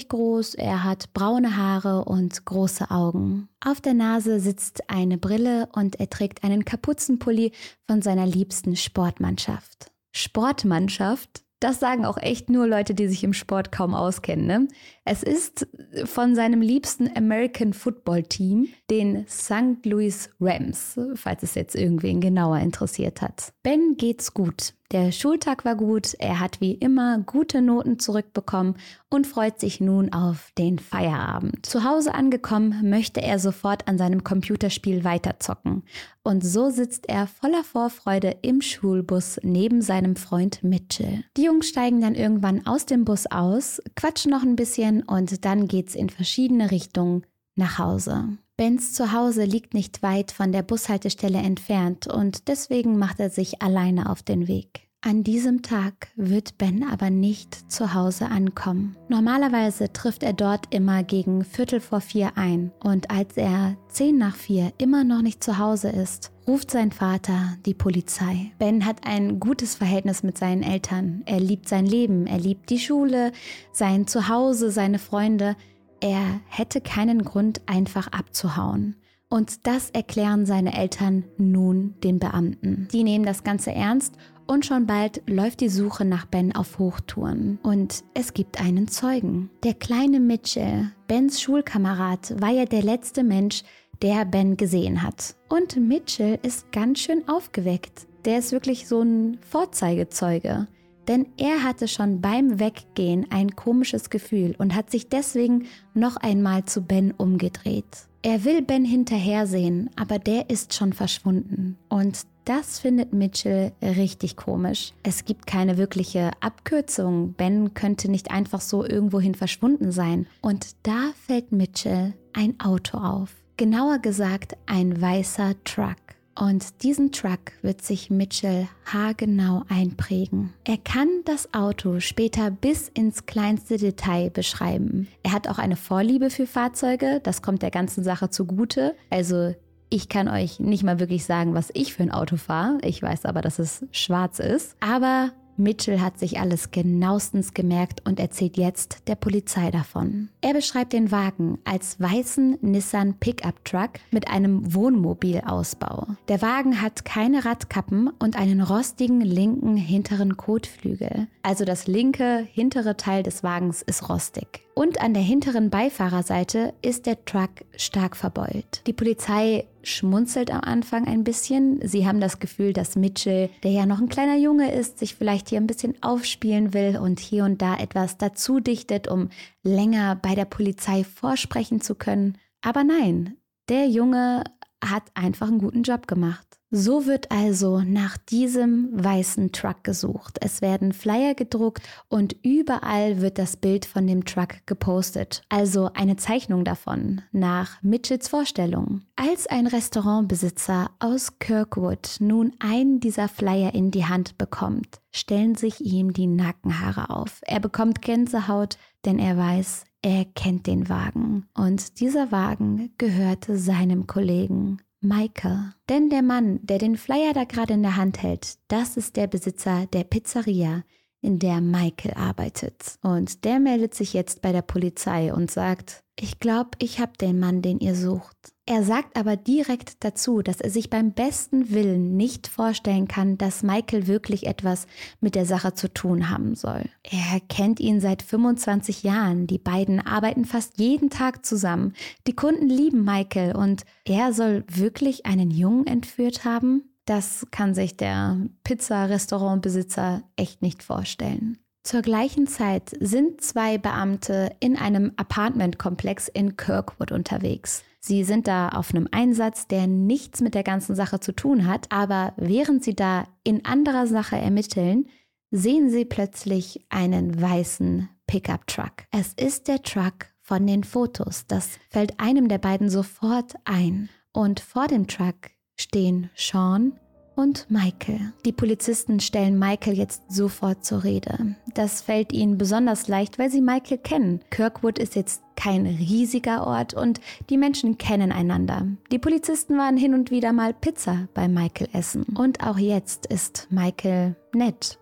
groß, 0.08 0.54
er 0.54 0.84
hat 0.84 1.12
braune 1.12 1.58
Haare 1.58 2.06
und 2.06 2.46
große 2.46 2.90
Augen. 2.90 3.50
Auf 3.62 3.82
der 3.82 3.92
Nase 3.92 4.40
sitzt 4.40 4.88
eine 4.88 5.18
Brille 5.18 5.68
und 5.74 6.00
er 6.00 6.08
trägt 6.08 6.44
einen 6.44 6.64
Kapuzenpulli 6.64 7.52
von 7.86 8.00
seiner 8.00 8.26
liebsten 8.26 8.74
Sportmannschaft. 8.74 9.92
Sportmannschaft 10.12 11.42
das 11.60 11.80
sagen 11.80 12.04
auch 12.04 12.18
echt 12.18 12.50
nur 12.50 12.66
Leute, 12.66 12.94
die 12.94 13.08
sich 13.08 13.24
im 13.24 13.32
Sport 13.32 13.72
kaum 13.72 13.94
auskennen. 13.94 14.46
Ne? 14.46 14.68
Es 15.04 15.22
ist 15.22 15.66
von 16.04 16.34
seinem 16.34 16.60
liebsten 16.60 17.10
American 17.16 17.72
Football 17.72 18.22
Team, 18.22 18.68
den 18.90 19.26
St. 19.28 19.84
Louis 19.84 20.30
Rams, 20.40 20.98
falls 21.14 21.42
es 21.42 21.54
jetzt 21.54 21.74
irgendwen 21.74 22.20
genauer 22.20 22.58
interessiert 22.58 23.22
hat. 23.22 23.52
Ben 23.62 23.96
geht's 23.96 24.34
gut. 24.34 24.74
Der 24.90 25.12
Schultag 25.12 25.66
war 25.66 25.76
gut, 25.76 26.14
er 26.18 26.40
hat 26.40 26.62
wie 26.62 26.72
immer 26.72 27.18
gute 27.18 27.60
Noten 27.60 27.98
zurückbekommen 27.98 28.76
und 29.10 29.26
freut 29.26 29.60
sich 29.60 29.82
nun 29.82 30.14
auf 30.14 30.50
den 30.56 30.78
Feierabend. 30.78 31.66
Zu 31.66 31.84
Hause 31.84 32.14
angekommen, 32.14 32.88
möchte 32.88 33.20
er 33.20 33.38
sofort 33.38 33.86
an 33.86 33.98
seinem 33.98 34.24
Computerspiel 34.24 35.04
weiterzocken. 35.04 35.82
Und 36.22 36.42
so 36.42 36.70
sitzt 36.70 37.06
er 37.06 37.26
voller 37.26 37.64
Vorfreude 37.64 38.38
im 38.40 38.62
Schulbus 38.62 39.38
neben 39.42 39.82
seinem 39.82 40.16
Freund 40.16 40.64
Mitchell. 40.64 41.22
Die 41.36 41.44
Jungs 41.44 41.68
steigen 41.68 42.00
dann 42.00 42.14
irgendwann 42.14 42.66
aus 42.66 42.86
dem 42.86 43.04
Bus 43.04 43.26
aus, 43.26 43.82
quatschen 43.94 44.30
noch 44.30 44.42
ein 44.42 44.56
bisschen 44.56 45.02
und 45.02 45.44
dann 45.44 45.68
geht's 45.68 45.94
in 45.94 46.08
verschiedene 46.08 46.70
Richtungen 46.70 47.26
nach 47.56 47.78
Hause. 47.78 48.38
Bens 48.58 48.92
Zuhause 48.92 49.44
liegt 49.44 49.72
nicht 49.72 50.02
weit 50.02 50.32
von 50.32 50.50
der 50.50 50.64
Bushaltestelle 50.64 51.38
entfernt 51.38 52.08
und 52.08 52.48
deswegen 52.48 52.98
macht 52.98 53.20
er 53.20 53.30
sich 53.30 53.62
alleine 53.62 54.10
auf 54.10 54.24
den 54.24 54.48
Weg. 54.48 54.88
An 55.00 55.22
diesem 55.22 55.62
Tag 55.62 56.08
wird 56.16 56.58
Ben 56.58 56.82
aber 56.82 57.08
nicht 57.08 57.70
zu 57.70 57.94
Hause 57.94 58.26
ankommen. 58.26 58.96
Normalerweise 59.08 59.92
trifft 59.92 60.24
er 60.24 60.32
dort 60.32 60.74
immer 60.74 61.04
gegen 61.04 61.44
Viertel 61.44 61.78
vor 61.78 62.00
vier 62.00 62.32
ein 62.34 62.72
und 62.82 63.12
als 63.12 63.36
er 63.36 63.76
zehn 63.86 64.18
nach 64.18 64.34
vier 64.34 64.72
immer 64.78 65.04
noch 65.04 65.22
nicht 65.22 65.44
zu 65.44 65.58
Hause 65.58 65.90
ist, 65.90 66.32
ruft 66.48 66.72
sein 66.72 66.90
Vater 66.90 67.56
die 67.64 67.74
Polizei. 67.74 68.50
Ben 68.58 68.84
hat 68.84 69.06
ein 69.06 69.38
gutes 69.38 69.76
Verhältnis 69.76 70.24
mit 70.24 70.36
seinen 70.36 70.64
Eltern. 70.64 71.22
Er 71.26 71.38
liebt 71.38 71.68
sein 71.68 71.86
Leben, 71.86 72.26
er 72.26 72.40
liebt 72.40 72.70
die 72.70 72.80
Schule, 72.80 73.30
sein 73.70 74.08
Zuhause, 74.08 74.72
seine 74.72 74.98
Freunde. 74.98 75.54
Er 76.00 76.40
hätte 76.48 76.80
keinen 76.80 77.24
Grund, 77.24 77.62
einfach 77.66 78.08
abzuhauen. 78.08 78.96
Und 79.28 79.66
das 79.66 79.90
erklären 79.90 80.46
seine 80.46 80.76
Eltern 80.76 81.24
nun 81.36 81.94
den 82.02 82.18
Beamten. 82.18 82.88
Die 82.92 83.04
nehmen 83.04 83.26
das 83.26 83.44
Ganze 83.44 83.72
ernst 83.72 84.14
und 84.46 84.64
schon 84.64 84.86
bald 84.86 85.22
läuft 85.28 85.60
die 85.60 85.68
Suche 85.68 86.06
nach 86.06 86.24
Ben 86.24 86.56
auf 86.56 86.78
Hochtouren. 86.78 87.58
Und 87.62 88.04
es 88.14 88.32
gibt 88.32 88.60
einen 88.60 88.88
Zeugen. 88.88 89.50
Der 89.64 89.74
kleine 89.74 90.20
Mitchell, 90.20 90.92
Bens 91.06 91.42
Schulkamerad, 91.42 92.40
war 92.40 92.50
ja 92.50 92.64
der 92.64 92.82
letzte 92.82 93.22
Mensch, 93.22 93.62
der 94.00 94.24
Ben 94.24 94.56
gesehen 94.56 95.02
hat. 95.02 95.36
Und 95.50 95.76
Mitchell 95.76 96.38
ist 96.42 96.72
ganz 96.72 97.00
schön 97.00 97.28
aufgeweckt. 97.28 98.06
Der 98.24 98.38
ist 98.38 98.52
wirklich 98.52 98.88
so 98.88 99.02
ein 99.02 99.38
Vorzeigezeuge 99.42 100.68
denn 101.08 101.26
er 101.36 101.64
hatte 101.64 101.88
schon 101.88 102.20
beim 102.20 102.60
Weggehen 102.60 103.26
ein 103.30 103.56
komisches 103.56 104.10
Gefühl 104.10 104.54
und 104.58 104.74
hat 104.74 104.90
sich 104.90 105.08
deswegen 105.08 105.66
noch 105.94 106.16
einmal 106.16 106.66
zu 106.66 106.82
Ben 106.82 107.12
umgedreht. 107.12 108.08
Er 108.22 108.44
will 108.44 108.62
Ben 108.62 108.84
hinterhersehen, 108.84 109.90
aber 109.96 110.18
der 110.18 110.50
ist 110.50 110.74
schon 110.74 110.92
verschwunden. 110.92 111.78
Und 111.88 112.26
das 112.44 112.78
findet 112.78 113.12
Mitchell 113.12 113.72
richtig 113.82 114.36
komisch. 114.36 114.92
Es 115.02 115.24
gibt 115.24 115.46
keine 115.46 115.76
wirkliche 115.76 116.30
Abkürzung. 116.40 117.34
Ben 117.34 117.74
könnte 117.74 118.10
nicht 118.10 118.30
einfach 118.30 118.60
so 118.60 118.84
irgendwohin 118.84 119.34
verschwunden 119.34 119.92
sein. 119.92 120.26
Und 120.40 120.74
da 120.82 121.10
fällt 121.26 121.52
Mitchell 121.52 122.14
ein 122.32 122.58
Auto 122.58 122.98
auf. 122.98 123.34
Genauer 123.56 123.98
gesagt 123.98 124.56
ein 124.66 125.00
weißer 125.00 125.54
Truck. 125.64 125.96
Und 126.38 126.84
diesen 126.84 127.10
Truck 127.10 127.52
wird 127.62 127.82
sich 127.82 128.10
Mitchell 128.10 128.68
haargenau 128.86 129.64
einprägen. 129.68 130.52
Er 130.64 130.78
kann 130.78 131.08
das 131.24 131.52
Auto 131.52 131.98
später 131.98 132.52
bis 132.52 132.88
ins 132.88 133.26
kleinste 133.26 133.76
Detail 133.76 134.30
beschreiben. 134.30 135.08
Er 135.24 135.32
hat 135.32 135.48
auch 135.48 135.58
eine 135.58 135.74
Vorliebe 135.74 136.30
für 136.30 136.46
Fahrzeuge, 136.46 137.20
das 137.24 137.42
kommt 137.42 137.62
der 137.62 137.72
ganzen 137.72 138.04
Sache 138.04 138.30
zugute. 138.30 138.94
Also 139.10 139.54
ich 139.90 140.08
kann 140.08 140.28
euch 140.28 140.60
nicht 140.60 140.84
mal 140.84 141.00
wirklich 141.00 141.24
sagen, 141.24 141.54
was 141.54 141.70
ich 141.74 141.94
für 141.94 142.04
ein 142.04 142.12
Auto 142.12 142.36
fahre. 142.36 142.78
Ich 142.82 143.02
weiß 143.02 143.24
aber, 143.24 143.40
dass 143.40 143.58
es 143.58 143.84
schwarz 143.90 144.38
ist. 144.38 144.76
Aber 144.78 145.32
Mitchell 145.58 146.00
hat 146.00 146.18
sich 146.18 146.40
alles 146.40 146.70
genauestens 146.70 147.54
gemerkt 147.54 148.06
und 148.06 148.20
erzählt 148.20 148.56
jetzt 148.56 149.08
der 149.08 149.14
Polizei 149.14 149.70
davon. 149.70 150.28
Er 150.40 150.54
beschreibt 150.54 150.92
den 150.92 151.10
Wagen 151.10 151.58
als 151.64 152.00
weißen 152.00 152.58
Nissan 152.60 153.14
Pickup 153.14 153.64
Truck 153.64 153.90
mit 154.10 154.28
einem 154.28 154.74
Wohnmobilausbau. 154.74 156.06
Der 156.28 156.42
Wagen 156.42 156.80
hat 156.80 157.04
keine 157.04 157.44
Radkappen 157.44 158.08
und 158.18 158.38
einen 158.38 158.60
rostigen 158.60 159.20
linken 159.20 159.76
hinteren 159.76 160.36
Kotflügel. 160.36 161.26
Also 161.42 161.64
das 161.64 161.86
linke 161.86 162.46
hintere 162.52 162.96
Teil 162.96 163.22
des 163.22 163.42
Wagens 163.42 163.82
ist 163.82 164.08
rostig. 164.08 164.64
Und 164.74 165.00
an 165.00 165.12
der 165.12 165.24
hinteren 165.24 165.70
Beifahrerseite 165.70 166.72
ist 166.82 167.06
der 167.06 167.24
Truck 167.24 167.50
stark 167.76 168.16
verbeult. 168.16 168.82
Die 168.86 168.92
Polizei 168.92 169.66
schmunzelt 169.82 170.50
am 170.50 170.60
Anfang 170.60 171.06
ein 171.06 171.24
bisschen. 171.24 171.80
Sie 171.86 172.06
haben 172.06 172.20
das 172.20 172.38
Gefühl, 172.38 172.72
dass 172.72 172.96
Mitchell, 172.96 173.50
der 173.62 173.70
ja 173.70 173.86
noch 173.86 174.00
ein 174.00 174.08
kleiner 174.08 174.36
Junge 174.36 174.72
ist, 174.72 174.98
sich 174.98 175.14
vielleicht 175.14 175.48
hier 175.48 175.58
ein 175.58 175.66
bisschen 175.66 175.94
aufspielen 176.02 176.74
will 176.74 176.98
und 176.98 177.20
hier 177.20 177.44
und 177.44 177.62
da 177.62 177.76
etwas 177.76 178.18
dazu 178.18 178.60
dichtet, 178.60 179.08
um 179.08 179.30
länger 179.62 180.16
bei 180.16 180.34
der 180.34 180.44
Polizei 180.44 181.04
vorsprechen 181.04 181.80
zu 181.80 181.94
können. 181.94 182.38
Aber 182.62 182.84
nein, 182.84 183.36
der 183.68 183.86
Junge 183.88 184.44
hat 184.84 185.04
einfach 185.14 185.48
einen 185.48 185.58
guten 185.58 185.82
Job 185.82 186.06
gemacht. 186.06 186.46
So 186.70 187.06
wird 187.06 187.30
also 187.30 187.80
nach 187.80 188.18
diesem 188.18 188.90
weißen 188.92 189.52
Truck 189.52 189.84
gesucht. 189.84 190.36
Es 190.42 190.60
werden 190.60 190.92
Flyer 190.92 191.34
gedruckt 191.34 191.82
und 192.08 192.36
überall 192.42 193.22
wird 193.22 193.38
das 193.38 193.56
Bild 193.56 193.86
von 193.86 194.06
dem 194.06 194.26
Truck 194.26 194.66
gepostet. 194.66 195.42
Also 195.48 195.88
eine 195.94 196.16
Zeichnung 196.16 196.66
davon 196.66 197.22
nach 197.32 197.82
Mitchells 197.82 198.28
Vorstellung. 198.28 199.00
Als 199.16 199.46
ein 199.46 199.66
Restaurantbesitzer 199.66 200.90
aus 200.98 201.38
Kirkwood 201.38 202.16
nun 202.20 202.54
einen 202.58 203.00
dieser 203.00 203.28
Flyer 203.28 203.72
in 203.74 203.90
die 203.90 204.04
Hand 204.04 204.36
bekommt, 204.36 205.00
stellen 205.10 205.54
sich 205.54 205.80
ihm 205.80 206.12
die 206.12 206.26
Nackenhaare 206.26 207.08
auf. 207.08 207.40
Er 207.46 207.60
bekommt 207.60 208.02
Gänsehaut, 208.02 208.76
denn 209.06 209.18
er 209.18 209.38
weiß, 209.38 209.86
er 210.02 210.24
kennt 210.24 210.66
den 210.66 210.88
Wagen. 210.88 211.48
Und 211.54 212.00
dieser 212.00 212.30
Wagen 212.30 212.92
gehörte 212.98 213.58
seinem 213.58 214.06
Kollegen 214.06 214.78
Michael. 215.00 215.72
Denn 215.88 216.10
der 216.10 216.22
Mann, 216.22 216.60
der 216.62 216.78
den 216.78 216.96
Flyer 216.96 217.32
da 217.32 217.44
gerade 217.44 217.74
in 217.74 217.82
der 217.82 217.96
Hand 217.96 218.22
hält, 218.22 218.58
das 218.68 218.96
ist 218.96 219.16
der 219.16 219.26
Besitzer 219.26 219.86
der 219.92 220.04
Pizzeria, 220.04 220.84
in 221.20 221.38
der 221.38 221.60
Michael 221.60 222.14
arbeitet. 222.14 222.98
Und 223.02 223.44
der 223.44 223.58
meldet 223.58 223.94
sich 223.94 224.12
jetzt 224.12 224.40
bei 224.40 224.52
der 224.52 224.62
Polizei 224.62 225.32
und 225.32 225.50
sagt, 225.50 226.04
ich 226.18 226.38
glaube, 226.38 226.70
ich 226.78 227.00
habe 227.00 227.12
den 227.20 227.38
Mann, 227.38 227.62
den 227.62 227.80
ihr 227.80 227.94
sucht. 227.94 228.36
Er 228.70 228.82
sagt 228.82 229.16
aber 229.16 229.38
direkt 229.38 230.04
dazu, 230.04 230.42
dass 230.42 230.60
er 230.60 230.68
sich 230.68 230.90
beim 230.90 231.12
besten 231.12 231.70
Willen 231.70 232.18
nicht 232.18 232.48
vorstellen 232.48 233.08
kann, 233.08 233.38
dass 233.38 233.62
Michael 233.62 234.06
wirklich 234.06 234.46
etwas 234.46 234.86
mit 235.22 235.36
der 235.36 235.46
Sache 235.46 235.72
zu 235.72 235.90
tun 235.90 236.28
haben 236.28 236.54
soll. 236.54 236.84
Er 237.02 237.40
kennt 237.48 237.80
ihn 237.80 238.02
seit 238.02 238.20
25 238.20 239.04
Jahren. 239.04 239.46
Die 239.46 239.56
beiden 239.56 240.06
arbeiten 240.06 240.44
fast 240.44 240.78
jeden 240.78 241.08
Tag 241.08 241.46
zusammen. 241.46 241.94
Die 242.26 242.36
Kunden 242.36 242.68
lieben 242.68 243.04
Michael 243.04 243.56
und 243.56 243.84
er 244.04 244.34
soll 244.34 244.64
wirklich 244.68 245.24
einen 245.24 245.50
Jungen 245.50 245.86
entführt 245.86 246.44
haben? 246.44 246.92
Das 247.06 247.46
kann 247.50 247.74
sich 247.74 247.96
der 247.96 248.36
Pizza-Restaurantbesitzer 248.64 250.24
echt 250.36 250.60
nicht 250.60 250.82
vorstellen. 250.82 251.56
Zur 251.84 252.02
gleichen 252.02 252.46
Zeit 252.46 252.94
sind 253.00 253.40
zwei 253.40 253.78
Beamte 253.78 254.54
in 254.60 254.76
einem 254.76 255.12
Apartmentkomplex 255.16 256.28
in 256.28 256.58
Kirkwood 256.58 257.12
unterwegs. 257.12 257.82
Sie 258.00 258.24
sind 258.24 258.46
da 258.46 258.68
auf 258.68 258.94
einem 258.94 259.08
Einsatz, 259.10 259.66
der 259.66 259.86
nichts 259.86 260.40
mit 260.40 260.54
der 260.54 260.62
ganzen 260.62 260.94
Sache 260.94 261.20
zu 261.20 261.32
tun 261.32 261.66
hat, 261.66 261.90
aber 261.90 262.32
während 262.36 262.84
sie 262.84 262.94
da 262.94 263.24
in 263.44 263.64
anderer 263.64 264.06
Sache 264.06 264.36
ermitteln, 264.36 265.08
sehen 265.50 265.90
sie 265.90 266.04
plötzlich 266.04 266.86
einen 266.90 267.40
weißen 267.40 268.08
Pickup-Truck. 268.26 269.06
Es 269.10 269.32
ist 269.34 269.68
der 269.68 269.82
Truck 269.82 270.26
von 270.40 270.66
den 270.66 270.84
Fotos. 270.84 271.46
Das 271.46 271.78
fällt 271.90 272.20
einem 272.20 272.48
der 272.48 272.58
beiden 272.58 272.90
sofort 272.90 273.54
ein. 273.64 274.08
Und 274.32 274.60
vor 274.60 274.86
dem 274.86 275.06
Truck 275.06 275.50
stehen 275.76 276.30
Sean 276.36 276.98
und 277.38 277.70
Michael. 277.70 278.32
Die 278.44 278.52
Polizisten 278.52 279.20
stellen 279.20 279.58
Michael 279.58 279.96
jetzt 279.96 280.22
sofort 280.28 280.84
zur 280.84 281.04
Rede. 281.04 281.54
Das 281.72 282.02
fällt 282.02 282.32
ihnen 282.32 282.58
besonders 282.58 283.06
leicht, 283.06 283.38
weil 283.38 283.48
sie 283.48 283.60
Michael 283.60 283.98
kennen. 283.98 284.40
Kirkwood 284.50 284.98
ist 284.98 285.14
jetzt 285.14 285.42
kein 285.54 285.86
riesiger 285.86 286.66
Ort 286.66 286.94
und 286.94 287.20
die 287.48 287.56
Menschen 287.56 287.96
kennen 287.96 288.32
einander. 288.32 288.88
Die 289.12 289.20
Polizisten 289.20 289.78
waren 289.78 289.96
hin 289.96 290.14
und 290.14 290.32
wieder 290.32 290.52
mal 290.52 290.74
Pizza 290.74 291.28
bei 291.32 291.46
Michael 291.46 291.88
essen. 291.92 292.24
Und 292.36 292.66
auch 292.66 292.78
jetzt 292.78 293.26
ist 293.26 293.68
Michael 293.70 294.34
nett. 294.52 294.98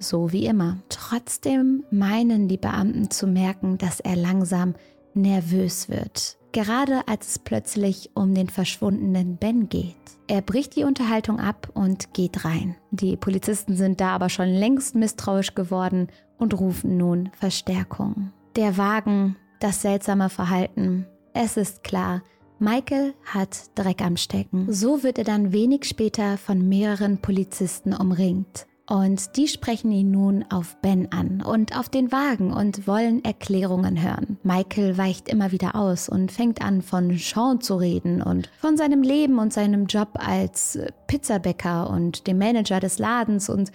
So 0.00 0.32
wie 0.32 0.46
immer. 0.46 0.78
Trotzdem 0.88 1.84
meinen 1.92 2.48
die 2.48 2.58
Beamten 2.58 3.10
zu 3.10 3.28
merken, 3.28 3.78
dass 3.78 4.00
er 4.00 4.16
langsam 4.16 4.74
nervös 5.14 5.88
wird 5.88 6.37
gerade 6.52 7.06
als 7.06 7.28
es 7.28 7.38
plötzlich 7.38 8.10
um 8.14 8.34
den 8.34 8.48
verschwundenen 8.48 9.36
Ben 9.36 9.68
geht. 9.68 9.96
Er 10.26 10.42
bricht 10.42 10.76
die 10.76 10.84
Unterhaltung 10.84 11.40
ab 11.40 11.70
und 11.74 12.12
geht 12.12 12.44
rein. 12.44 12.76
Die 12.90 13.16
Polizisten 13.16 13.76
sind 13.76 14.00
da 14.00 14.10
aber 14.10 14.28
schon 14.28 14.48
längst 14.48 14.94
misstrauisch 14.94 15.54
geworden 15.54 16.08
und 16.38 16.58
rufen 16.58 16.96
nun 16.96 17.30
Verstärkung. 17.38 18.32
Der 18.56 18.76
Wagen, 18.76 19.36
das 19.60 19.82
seltsame 19.82 20.28
Verhalten. 20.28 21.06
Es 21.32 21.56
ist 21.56 21.82
klar, 21.82 22.22
Michael 22.60 23.14
hat 23.24 23.70
Dreck 23.76 24.02
am 24.02 24.16
Stecken. 24.16 24.72
So 24.72 25.02
wird 25.02 25.18
er 25.18 25.24
dann 25.24 25.52
wenig 25.52 25.84
später 25.84 26.36
von 26.38 26.68
mehreren 26.68 27.18
Polizisten 27.18 27.94
umringt. 27.94 28.67
Und 28.88 29.36
die 29.36 29.48
sprechen 29.48 29.92
ihn 29.92 30.10
nun 30.10 30.46
auf 30.50 30.80
Ben 30.80 31.12
an 31.12 31.42
und 31.42 31.78
auf 31.78 31.90
den 31.90 32.10
Wagen 32.10 32.54
und 32.54 32.86
wollen 32.86 33.22
Erklärungen 33.22 34.02
hören. 34.02 34.38
Michael 34.42 34.96
weicht 34.96 35.28
immer 35.28 35.52
wieder 35.52 35.74
aus 35.74 36.08
und 36.08 36.32
fängt 36.32 36.62
an, 36.62 36.80
von 36.80 37.18
Sean 37.18 37.60
zu 37.60 37.76
reden 37.76 38.22
und 38.22 38.50
von 38.58 38.78
seinem 38.78 39.02
Leben 39.02 39.38
und 39.38 39.52
seinem 39.52 39.86
Job 39.86 40.08
als 40.14 40.78
Pizzabäcker 41.06 41.90
und 41.90 42.26
dem 42.26 42.38
Manager 42.38 42.80
des 42.80 42.98
Ladens. 42.98 43.50
Und 43.50 43.72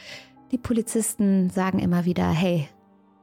die 0.51 0.58
Polizisten 0.58 1.51
sagen 1.51 1.77
immer 1.77 2.05
wieder, 2.05 2.29
hey, 2.29 2.67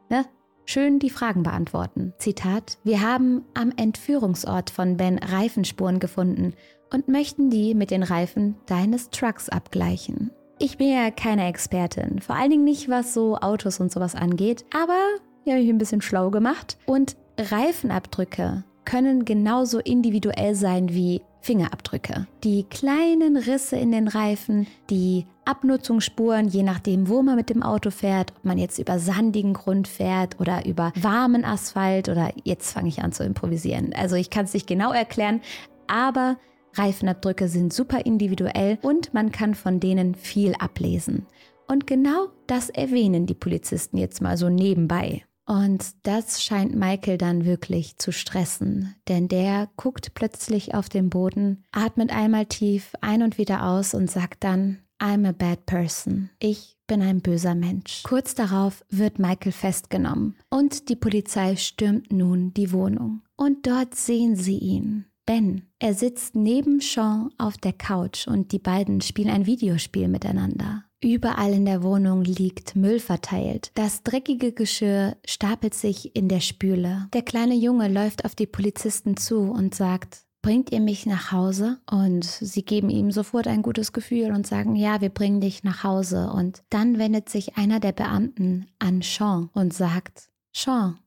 ne? 0.09 0.27
Schön 0.67 1.01
die 1.01 1.11
Fragen 1.11 1.43
beantworten. 1.43 2.13
Zitat, 2.19 2.79
wir 2.85 3.01
haben 3.01 3.43
am 3.55 3.73
Entführungsort 3.75 4.71
von 4.71 4.97
Ben 4.97 5.19
Reifenspuren 5.19 5.99
gefunden 5.99 6.55
und 6.93 7.09
möchten 7.09 7.51
die 7.51 7.75
mit 7.75 7.91
den 7.91 8.05
Reifen 8.05 8.55
deines 8.67 9.11
Trucks 9.11 9.49
abgleichen. 9.49 10.31
Ich 10.62 10.76
bin 10.76 10.90
ja 10.90 11.11
keine 11.11 11.49
Expertin, 11.49 12.21
vor 12.21 12.37
allen 12.37 12.50
Dingen 12.50 12.64
nicht, 12.64 12.90
was 12.90 13.14
so 13.14 13.38
Autos 13.38 13.81
und 13.81 13.90
sowas 13.90 14.14
angeht, 14.14 14.67
aber 14.75 14.99
ich 15.47 15.55
ein 15.55 15.79
bisschen 15.79 16.02
schlau 16.02 16.31
gemacht. 16.31 16.76
Und 16.85 17.17
Reifenabdrücke 17.38 18.62
können 18.85 19.25
genauso 19.25 19.79
individuell 19.79 20.55
sein 20.55 20.90
wie 20.90 21.23
Fingerabdrücke. 21.40 22.26
Die 22.45 22.64
kleinen 22.64 23.38
Risse 23.38 23.76
in 23.76 23.90
den 23.90 24.07
Reifen, 24.07 24.67
die 24.90 25.25
Abnutzungsspuren, 25.47 26.49
je 26.49 26.62
nachdem, 26.62 27.09
wo 27.09 27.23
man 27.23 27.37
mit 27.37 27.49
dem 27.49 27.62
Auto 27.62 27.90
fährt, 27.90 28.35
ob 28.37 28.45
man 28.45 28.59
jetzt 28.59 28.79
über 28.79 28.99
sandigen 28.99 29.55
Grund 29.55 29.88
fährt 29.88 30.38
oder 30.40 30.67
über 30.67 30.93
warmen 30.95 31.47
Asphalt 31.47 32.11
oder 32.11 32.33
jetzt 32.45 32.75
fange 32.75 32.90
ich 32.90 33.02
an 33.02 33.12
zu 33.12 33.25
improvisieren. 33.25 33.95
Also 33.95 34.14
ich 34.14 34.29
kann 34.29 34.45
es 34.45 34.52
nicht 34.52 34.67
genau 34.67 34.93
erklären, 34.93 35.40
aber 35.87 36.37
Reifenabdrücke 36.75 37.49
sind 37.49 37.73
super 37.73 38.05
individuell 38.07 38.79
und 38.83 39.12
man 39.15 39.33
kann 39.33 39.55
von 39.55 39.81
denen 39.81 40.15
viel 40.15 40.55
ablesen. 40.59 41.27
Und 41.69 41.87
genau 41.87 42.29
das 42.47 42.69
erwähnen 42.69 43.27
die 43.27 43.35
Polizisten 43.35 43.97
jetzt 43.97 44.21
mal 44.21 44.37
so 44.37 44.49
nebenbei. 44.49 45.25
Und 45.47 45.95
das 46.05 46.43
scheint 46.43 46.77
Michael 46.77 47.19
dann 47.19 47.45
wirklich 47.45 47.97
zu 47.99 48.12
stressen, 48.12 48.95
denn 49.09 49.27
der 49.27 49.69
guckt 49.77 50.15
plötzlich 50.15 50.75
auf 50.75 50.89
den 50.89 51.11
Boden, 51.11 51.65
atmet 51.73 52.15
einmal 52.15 52.47
tief 52.47 52.93
ein 53.00 53.23
und 53.23 53.37
wieder 53.37 53.67
aus 53.67 53.95
und 53.95 54.09
sagt 54.09 54.45
dann, 54.45 54.79
I'm 55.00 55.27
a 55.27 55.33
bad 55.33 55.67
person. 55.67 56.31
Ich 56.39 56.77
bin 56.87 57.03
ein 57.03 57.21
böser 57.21 57.55
Mensch. 57.55 58.03
Kurz 58.05 58.35
darauf 58.35 58.85
wird 58.91 59.19
Michael 59.19 59.53
festgenommen 59.53 60.37
und 60.50 60.89
die 60.89 60.97
Polizei 60.97 61.57
stürmt 61.57 62.12
nun 62.12 62.53
die 62.55 62.73
Wohnung. 62.73 63.23
Und 63.37 63.67
dort 63.67 63.95
sehen 63.95 64.37
sie 64.37 64.59
ihn, 64.59 65.07
Ben. 65.31 65.63
Er 65.79 65.95
sitzt 65.95 66.35
neben 66.35 66.81
Sean 66.81 67.31
auf 67.39 67.57
der 67.57 67.73
Couch 67.73 68.27
und 68.27 68.51
die 68.51 68.59
beiden 68.59 69.01
spielen 69.01 69.31
ein 69.31 69.47
Videospiel 69.47 70.09
miteinander. 70.09 70.83
Überall 71.01 71.53
in 71.53 71.67
der 71.67 71.85
Wohnung 71.85 72.25
liegt 72.25 72.75
Müll 72.75 72.99
verteilt. 72.99 73.71
Das 73.77 74.03
dreckige 74.03 74.51
Geschirr 74.51 75.17
stapelt 75.25 75.75
sich 75.75 76.17
in 76.17 76.27
der 76.27 76.41
Spüle. 76.41 77.07
Der 77.13 77.23
kleine 77.23 77.55
Junge 77.55 77.87
läuft 77.87 78.25
auf 78.25 78.35
die 78.35 78.49
Polizisten 78.49 79.17
zu 79.17 79.43
und 79.43 79.73
sagt, 79.73 80.25
Bringt 80.43 80.73
ihr 80.73 80.81
mich 80.81 81.07
nach 81.07 81.31
Hause? 81.31 81.79
Und 81.89 82.25
sie 82.25 82.65
geben 82.65 82.91
ihm 82.91 83.13
sofort 83.13 83.47
ein 83.47 83.63
gutes 83.63 83.93
Gefühl 83.93 84.33
und 84.33 84.49
sagen, 84.49 84.75
ja, 84.75 85.01
wir 85.01 85.11
bringen 85.11 85.41
dich 85.41 85.63
nach 85.63 85.85
Hause. 85.85 86.33
Und 86.35 86.65
dann 86.71 86.99
wendet 86.99 87.29
sich 87.29 87.57
einer 87.57 87.79
der 87.79 87.93
Beamten 87.93 88.67
an 88.81 89.01
Sean 89.03 89.51
und 89.53 89.75
sagt, 89.75 90.31
Sean, 90.53 90.99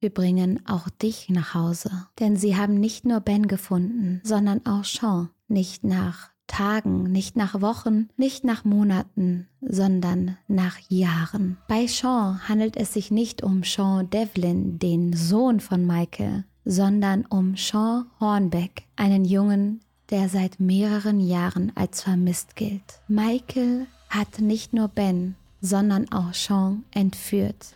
wir 0.00 0.10
bringen 0.10 0.60
auch 0.66 0.88
dich 0.88 1.28
nach 1.30 1.54
Hause. 1.54 1.90
Denn 2.20 2.36
sie 2.36 2.56
haben 2.56 2.74
nicht 2.74 3.04
nur 3.04 3.20
Ben 3.20 3.48
gefunden, 3.48 4.20
sondern 4.24 4.64
auch 4.66 4.84
Sean. 4.84 5.30
Nicht 5.48 5.84
nach 5.84 6.30
Tagen, 6.46 7.10
nicht 7.10 7.36
nach 7.36 7.60
Wochen, 7.60 8.08
nicht 8.16 8.44
nach 8.44 8.64
Monaten, 8.64 9.48
sondern 9.60 10.36
nach 10.48 10.78
Jahren. 10.88 11.58
Bei 11.68 11.86
Sean 11.86 12.48
handelt 12.48 12.76
es 12.76 12.92
sich 12.92 13.10
nicht 13.10 13.42
um 13.42 13.62
Sean 13.64 14.10
Devlin, 14.10 14.78
den 14.78 15.12
Sohn 15.12 15.60
von 15.60 15.86
Michael, 15.86 16.44
sondern 16.64 17.24
um 17.26 17.56
Sean 17.56 18.06
Hornbeck, 18.20 18.84
einen 18.96 19.24
Jungen, 19.24 19.80
der 20.10 20.28
seit 20.28 20.60
mehreren 20.60 21.20
Jahren 21.20 21.72
als 21.74 22.02
vermisst 22.02 22.54
gilt. 22.54 23.00
Michael 23.08 23.86
hat 24.08 24.40
nicht 24.40 24.72
nur 24.72 24.88
Ben, 24.88 25.34
sondern 25.60 26.10
auch 26.12 26.32
Sean 26.32 26.84
entführt. 26.92 27.75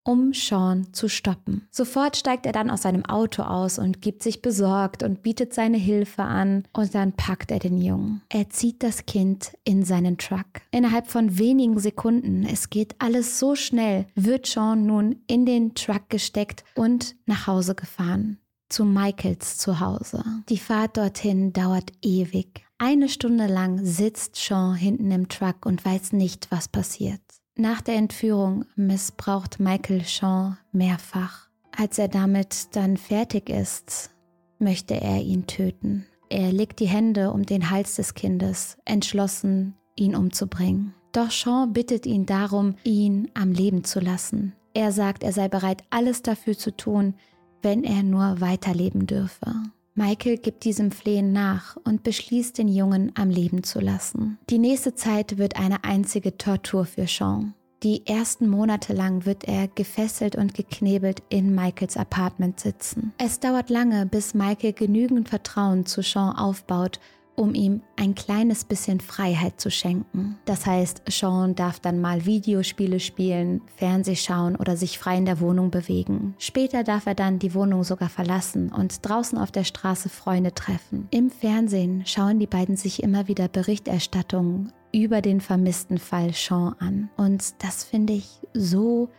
um 0.04 0.34
Sean 0.34 0.92
zu 0.92 1.08
stoppen. 1.08 1.66
Sofort 1.70 2.18
steigt 2.18 2.44
er 2.44 2.52
dann 2.52 2.68
aus 2.68 2.82
seinem 2.82 3.06
Auto 3.06 3.44
aus 3.44 3.78
und 3.78 4.02
gibt 4.02 4.22
sich 4.22 4.42
besorgt 4.42 5.02
und 5.02 5.22
bietet 5.22 5.54
seine 5.54 5.78
Hilfe 5.78 6.22
an 6.22 6.64
und 6.74 6.94
dann 6.94 7.14
packt 7.14 7.50
er 7.50 7.58
den 7.58 7.80
Jungen. 7.80 8.20
Er 8.28 8.50
zieht 8.50 8.82
das 8.82 9.06
Kind 9.06 9.56
in 9.64 9.84
seinen 9.84 10.18
Truck. 10.18 10.44
Innerhalb 10.70 11.06
von 11.06 11.38
wenigen 11.38 11.78
Sekunden, 11.78 12.44
es 12.44 12.68
geht 12.68 12.94
alles 12.98 13.38
so 13.38 13.54
schnell, 13.54 14.06
wird 14.14 14.46
Sean 14.46 14.84
nun 14.84 15.22
in 15.26 15.46
den 15.46 15.74
Truck 15.74 16.10
gesteckt 16.10 16.62
und 16.74 17.16
nach 17.24 17.46
Hause 17.46 17.74
gefahren. 17.74 18.36
Zu 18.68 18.84
Michaels 18.84 19.56
Zuhause. 19.56 20.22
Die 20.50 20.58
Fahrt 20.58 20.98
dorthin 20.98 21.54
dauert 21.54 21.90
ewig. 22.02 22.66
Eine 22.76 23.08
Stunde 23.08 23.46
lang 23.46 23.82
sitzt 23.82 24.36
Sean 24.36 24.74
hinten 24.74 25.10
im 25.10 25.30
Truck 25.30 25.64
und 25.64 25.82
weiß 25.82 26.12
nicht, 26.12 26.48
was 26.50 26.68
passiert. 26.68 27.22
Nach 27.58 27.80
der 27.80 27.94
Entführung 27.94 28.66
missbraucht 28.76 29.60
Michael 29.60 30.02
Sean 30.04 30.58
mehrfach. 30.72 31.48
Als 31.74 31.98
er 31.98 32.08
damit 32.08 32.76
dann 32.76 32.98
fertig 32.98 33.48
ist, 33.48 34.10
möchte 34.58 35.00
er 35.00 35.22
ihn 35.22 35.46
töten. 35.46 36.04
Er 36.28 36.52
legt 36.52 36.80
die 36.80 36.86
Hände 36.86 37.30
um 37.30 37.46
den 37.46 37.70
Hals 37.70 37.96
des 37.96 38.12
Kindes, 38.12 38.76
entschlossen, 38.84 39.74
ihn 39.94 40.14
umzubringen. 40.14 40.94
Doch 41.12 41.30
Sean 41.30 41.72
bittet 41.72 42.04
ihn 42.04 42.26
darum, 42.26 42.74
ihn 42.84 43.30
am 43.32 43.52
Leben 43.52 43.84
zu 43.84 44.00
lassen. 44.00 44.54
Er 44.74 44.92
sagt, 44.92 45.24
er 45.24 45.32
sei 45.32 45.48
bereit, 45.48 45.82
alles 45.88 46.20
dafür 46.20 46.58
zu 46.58 46.76
tun, 46.76 47.14
wenn 47.62 47.84
er 47.84 48.02
nur 48.02 48.42
weiterleben 48.42 49.06
dürfe. 49.06 49.54
Michael 49.98 50.36
gibt 50.36 50.64
diesem 50.64 50.90
Flehen 50.90 51.32
nach 51.32 51.78
und 51.84 52.02
beschließt, 52.02 52.58
den 52.58 52.68
Jungen 52.68 53.12
am 53.14 53.30
Leben 53.30 53.62
zu 53.62 53.80
lassen. 53.80 54.38
Die 54.50 54.58
nächste 54.58 54.94
Zeit 54.94 55.38
wird 55.38 55.58
eine 55.58 55.84
einzige 55.84 56.36
Tortur 56.36 56.84
für 56.84 57.06
Sean. 57.06 57.54
Die 57.82 58.06
ersten 58.06 58.46
Monate 58.46 58.92
lang 58.92 59.24
wird 59.24 59.44
er 59.44 59.68
gefesselt 59.68 60.36
und 60.36 60.52
geknebelt 60.52 61.22
in 61.30 61.54
Michaels 61.54 61.96
Apartment 61.96 62.60
sitzen. 62.60 63.14
Es 63.16 63.40
dauert 63.40 63.70
lange, 63.70 64.04
bis 64.04 64.34
Michael 64.34 64.74
genügend 64.74 65.30
Vertrauen 65.30 65.86
zu 65.86 66.02
Sean 66.02 66.36
aufbaut, 66.36 67.00
um 67.36 67.54
ihm 67.54 67.82
ein 67.96 68.14
kleines 68.14 68.64
bisschen 68.64 69.00
Freiheit 69.00 69.60
zu 69.60 69.70
schenken. 69.70 70.38
Das 70.44 70.66
heißt, 70.66 71.02
Sean 71.08 71.54
darf 71.54 71.78
dann 71.80 72.00
mal 72.00 72.26
Videospiele 72.26 73.00
spielen, 73.00 73.60
Fernseh 73.76 74.16
schauen 74.16 74.56
oder 74.56 74.76
sich 74.76 74.98
frei 74.98 75.18
in 75.18 75.26
der 75.26 75.40
Wohnung 75.40 75.70
bewegen. 75.70 76.34
Später 76.38 76.82
darf 76.82 77.06
er 77.06 77.14
dann 77.14 77.38
die 77.38 77.54
Wohnung 77.54 77.84
sogar 77.84 78.08
verlassen 78.08 78.72
und 78.72 79.06
draußen 79.06 79.38
auf 79.38 79.52
der 79.52 79.64
Straße 79.64 80.08
Freunde 80.08 80.52
treffen. 80.54 81.08
Im 81.10 81.30
Fernsehen 81.30 82.04
schauen 82.06 82.38
die 82.38 82.46
beiden 82.46 82.76
sich 82.76 83.02
immer 83.02 83.28
wieder 83.28 83.48
Berichterstattungen 83.48 84.72
über 84.92 85.20
den 85.20 85.40
vermissten 85.40 85.98
Fall 85.98 86.32
Sean 86.32 86.74
an. 86.78 87.10
Und 87.16 87.62
das 87.62 87.84
finde 87.84 88.14
ich 88.14 88.40
so 88.54 89.10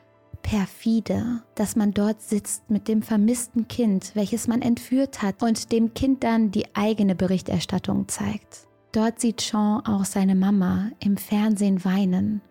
perfide, 0.48 1.42
dass 1.56 1.76
man 1.76 1.94
dort 1.94 2.22
sitzt 2.22 2.70
mit 2.70 2.88
dem 2.88 3.02
vermissten 3.02 3.68
Kind, 3.68 4.12
welches 4.14 4.48
man 4.48 4.62
entführt 4.62 5.22
hat 5.22 5.44
und 5.44 5.74
dem 5.74 5.94
Kind 5.94 6.24
dann 6.24 6.52
die 6.52 6.74
eigene 6.74 7.16
Berichterstattung 7.16 8.08
zeigt. 8.08 8.66
Dort 8.94 9.20
sieht 9.20 9.42
Sean 9.42 9.86
auch 9.86 10.06
seine 10.06 10.36
Mama 10.36 10.90
im 11.00 11.18
Fernsehen 11.18 11.84
weinen 11.84 12.42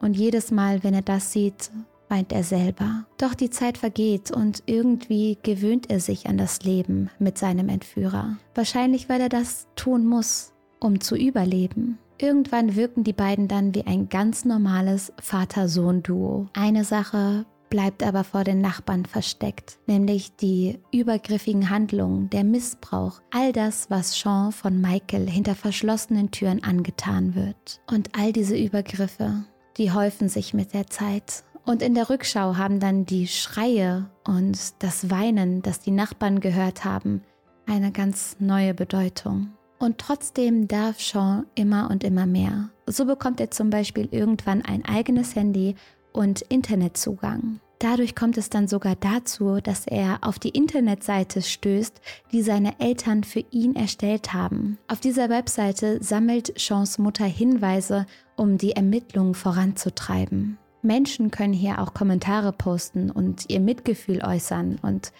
und 0.00 0.16
jedes 0.16 0.50
Mal, 0.50 0.82
wenn 0.82 0.94
er 0.94 1.02
das 1.02 1.32
sieht, 1.32 1.70
weint 2.08 2.32
er 2.32 2.42
selber. 2.42 3.04
Doch 3.18 3.34
die 3.34 3.50
Zeit 3.50 3.76
vergeht 3.76 4.30
und 4.30 4.62
irgendwie 4.64 5.36
gewöhnt 5.42 5.90
er 5.90 6.00
sich 6.00 6.28
an 6.28 6.38
das 6.38 6.62
Leben 6.62 7.10
mit 7.18 7.36
seinem 7.36 7.68
Entführer. 7.68 8.38
Wahrscheinlich, 8.54 9.10
weil 9.10 9.20
er 9.20 9.28
das 9.28 9.66
tun 9.76 10.06
muss, 10.06 10.54
um 10.80 11.00
zu 11.00 11.16
überleben. 11.16 11.98
Irgendwann 12.22 12.76
wirken 12.76 13.02
die 13.02 13.12
beiden 13.12 13.48
dann 13.48 13.74
wie 13.74 13.84
ein 13.84 14.08
ganz 14.08 14.44
normales 14.44 15.12
Vater-Sohn-Duo. 15.20 16.46
Eine 16.52 16.84
Sache 16.84 17.46
bleibt 17.68 18.04
aber 18.04 18.22
vor 18.22 18.44
den 18.44 18.60
Nachbarn 18.60 19.06
versteckt, 19.06 19.80
nämlich 19.88 20.36
die 20.36 20.78
übergriffigen 20.92 21.68
Handlungen, 21.68 22.30
der 22.30 22.44
Missbrauch, 22.44 23.20
all 23.32 23.52
das, 23.52 23.90
was 23.90 24.16
Sean 24.16 24.52
von 24.52 24.80
Michael 24.80 25.28
hinter 25.28 25.56
verschlossenen 25.56 26.30
Türen 26.30 26.62
angetan 26.62 27.34
wird. 27.34 27.80
Und 27.90 28.10
all 28.16 28.32
diese 28.32 28.56
Übergriffe, 28.56 29.42
die 29.76 29.90
häufen 29.90 30.28
sich 30.28 30.54
mit 30.54 30.74
der 30.74 30.86
Zeit. 30.86 31.42
Und 31.64 31.82
in 31.82 31.96
der 31.96 32.08
Rückschau 32.08 32.56
haben 32.56 32.78
dann 32.78 33.04
die 33.04 33.26
Schreie 33.26 34.08
und 34.24 34.80
das 34.80 35.10
Weinen, 35.10 35.62
das 35.62 35.80
die 35.80 35.90
Nachbarn 35.90 36.38
gehört 36.38 36.84
haben, 36.84 37.22
eine 37.66 37.90
ganz 37.90 38.36
neue 38.38 38.74
Bedeutung. 38.74 39.54
Und 39.82 39.98
trotzdem 39.98 40.68
darf 40.68 41.00
Sean 41.00 41.44
immer 41.56 41.90
und 41.90 42.04
immer 42.04 42.24
mehr. 42.24 42.68
So 42.86 43.04
bekommt 43.04 43.40
er 43.40 43.50
zum 43.50 43.68
Beispiel 43.68 44.06
irgendwann 44.12 44.62
ein 44.62 44.84
eigenes 44.84 45.34
Handy 45.34 45.74
und 46.12 46.40
Internetzugang. 46.42 47.58
Dadurch 47.80 48.14
kommt 48.14 48.38
es 48.38 48.48
dann 48.48 48.68
sogar 48.68 48.94
dazu, 48.94 49.58
dass 49.60 49.88
er 49.88 50.18
auf 50.20 50.38
die 50.38 50.50
Internetseite 50.50 51.42
stößt, 51.42 52.00
die 52.30 52.42
seine 52.42 52.78
Eltern 52.78 53.24
für 53.24 53.44
ihn 53.50 53.74
erstellt 53.74 54.32
haben. 54.32 54.78
Auf 54.86 55.00
dieser 55.00 55.28
Webseite 55.28 56.00
sammelt 56.00 56.52
Seans 56.56 56.98
Mutter 56.98 57.24
Hinweise, 57.24 58.06
um 58.36 58.58
die 58.58 58.76
Ermittlungen 58.76 59.34
voranzutreiben. 59.34 60.58
Menschen 60.82 61.32
können 61.32 61.52
hier 61.54 61.80
auch 61.80 61.92
Kommentare 61.92 62.52
posten 62.52 63.10
und 63.10 63.50
ihr 63.50 63.60
Mitgefühl 63.60 64.22
äußern 64.22 64.78
und 64.80 65.12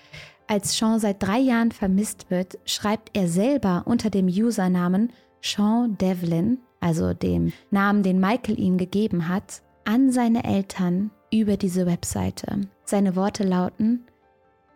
als 0.53 0.77
Sean 0.77 1.01
seit 1.01 1.23
drei 1.23 1.39
Jahren 1.39 1.73
vermisst 1.73 2.31
wird, 2.31 2.59
schreibt 2.67 3.17
er 3.17 3.27
selber 3.27 3.85
unter 3.87 4.11
dem 4.11 4.27
Usernamen 4.27 5.11
Sean 5.41 5.97
Devlin, 5.97 6.59
also 6.79 7.15
dem 7.15 7.55
Namen, 7.71 8.03
den 8.03 8.21
Michael 8.21 8.61
ihm 8.61 8.77
gegeben 8.77 9.29
hat, 9.29 9.63
an 9.87 10.13
seine 10.13 10.45
Eltern 10.45 11.11
über 11.33 11.57
diese 11.57 11.87
Webseite. 11.87 12.61
Seine 12.85 13.17
Worte 13.17 13.45
lauten, 13.45 14.05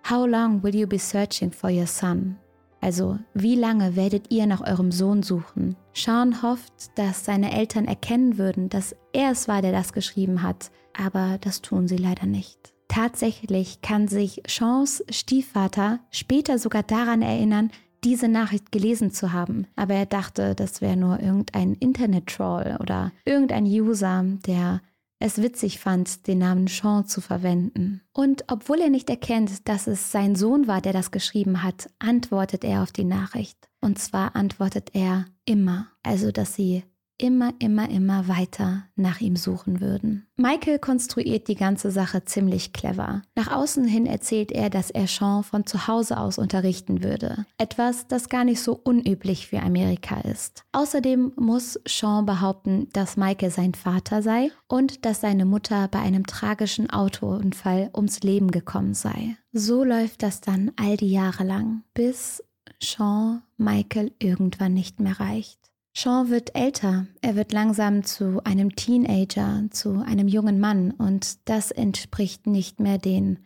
How 0.08 0.26
long 0.26 0.62
will 0.62 0.74
you 0.74 0.86
be 0.86 0.98
searching 0.98 1.52
for 1.52 1.70
your 1.70 1.86
son? 1.86 2.36
Also, 2.80 3.18
wie 3.34 3.54
lange 3.54 3.96
werdet 3.96 4.32
ihr 4.32 4.46
nach 4.46 4.66
eurem 4.66 4.92
Sohn 4.92 5.22
suchen? 5.22 5.76
Sean 5.92 6.42
hofft, 6.42 6.96
dass 6.98 7.26
seine 7.26 7.52
Eltern 7.52 7.84
erkennen 7.84 8.38
würden, 8.38 8.70
dass 8.70 8.96
er 9.12 9.32
es 9.32 9.46
war, 9.46 9.60
der 9.60 9.72
das 9.72 9.92
geschrieben 9.92 10.42
hat, 10.42 10.70
aber 10.96 11.36
das 11.42 11.60
tun 11.60 11.86
sie 11.86 11.98
leider 11.98 12.24
nicht. 12.24 12.72
Tatsächlich 12.88 13.82
kann 13.82 14.08
sich 14.08 14.42
Seans 14.46 15.04
Stiefvater 15.10 16.00
später 16.10 16.58
sogar 16.58 16.82
daran 16.82 17.22
erinnern, 17.22 17.70
diese 18.04 18.28
Nachricht 18.28 18.70
gelesen 18.70 19.10
zu 19.10 19.32
haben. 19.32 19.66
Aber 19.74 19.94
er 19.94 20.06
dachte, 20.06 20.54
das 20.54 20.80
wäre 20.80 20.96
nur 20.96 21.20
irgendein 21.20 21.74
Internet-Troll 21.74 22.76
oder 22.80 23.12
irgendein 23.24 23.64
User, 23.64 24.24
der 24.46 24.80
es 25.18 25.40
witzig 25.40 25.80
fand, 25.80 26.26
den 26.26 26.38
Namen 26.38 26.66
Sean 26.66 27.06
zu 27.06 27.20
verwenden. 27.20 28.02
Und 28.12 28.44
obwohl 28.48 28.80
er 28.80 28.90
nicht 28.90 29.08
erkennt, 29.08 29.66
dass 29.68 29.86
es 29.86 30.12
sein 30.12 30.36
Sohn 30.36 30.66
war, 30.66 30.80
der 30.80 30.92
das 30.92 31.10
geschrieben 31.10 31.62
hat, 31.62 31.88
antwortet 31.98 32.64
er 32.64 32.82
auf 32.82 32.92
die 32.92 33.04
Nachricht. 33.04 33.58
Und 33.80 33.98
zwar 33.98 34.36
antwortet 34.36 34.90
er 34.94 35.26
immer, 35.44 35.88
also 36.02 36.32
dass 36.32 36.54
sie 36.54 36.84
immer, 37.18 37.52
immer, 37.58 37.88
immer 37.90 38.28
weiter 38.28 38.84
nach 38.94 39.20
ihm 39.20 39.36
suchen 39.36 39.80
würden. 39.80 40.26
Michael 40.36 40.78
konstruiert 40.78 41.48
die 41.48 41.54
ganze 41.54 41.90
Sache 41.90 42.24
ziemlich 42.24 42.72
clever. 42.72 43.22
Nach 43.34 43.50
außen 43.50 43.86
hin 43.86 44.06
erzählt 44.06 44.52
er, 44.52 44.70
dass 44.70 44.90
er 44.90 45.06
Sean 45.06 45.42
von 45.42 45.66
zu 45.66 45.86
Hause 45.86 46.18
aus 46.18 46.38
unterrichten 46.38 47.02
würde. 47.02 47.46
Etwas, 47.58 48.06
das 48.06 48.28
gar 48.28 48.44
nicht 48.44 48.60
so 48.60 48.78
unüblich 48.82 49.46
für 49.46 49.60
Amerika 49.60 50.20
ist. 50.20 50.64
Außerdem 50.72 51.32
muss 51.36 51.80
Sean 51.86 52.26
behaupten, 52.26 52.88
dass 52.92 53.16
Michael 53.16 53.50
sein 53.50 53.74
Vater 53.74 54.22
sei 54.22 54.50
und 54.68 55.04
dass 55.04 55.20
seine 55.20 55.46
Mutter 55.46 55.88
bei 55.88 56.00
einem 56.00 56.26
tragischen 56.26 56.90
Autounfall 56.90 57.90
ums 57.94 58.20
Leben 58.20 58.50
gekommen 58.50 58.94
sei. 58.94 59.36
So 59.52 59.84
läuft 59.84 60.22
das 60.22 60.42
dann 60.42 60.72
all 60.76 60.96
die 60.96 61.10
Jahre 61.10 61.44
lang, 61.44 61.82
bis 61.94 62.42
Sean 62.82 63.42
Michael 63.56 64.12
irgendwann 64.18 64.74
nicht 64.74 65.00
mehr 65.00 65.18
reicht. 65.18 65.65
Sean 65.98 66.28
wird 66.28 66.54
älter, 66.54 67.06
er 67.22 67.36
wird 67.36 67.52
langsam 67.52 68.04
zu 68.04 68.42
einem 68.44 68.76
Teenager, 68.76 69.62
zu 69.70 70.04
einem 70.06 70.28
jungen 70.28 70.60
Mann 70.60 70.90
und 70.90 71.48
das 71.48 71.70
entspricht 71.70 72.46
nicht 72.46 72.80
mehr 72.80 72.98
den 72.98 73.38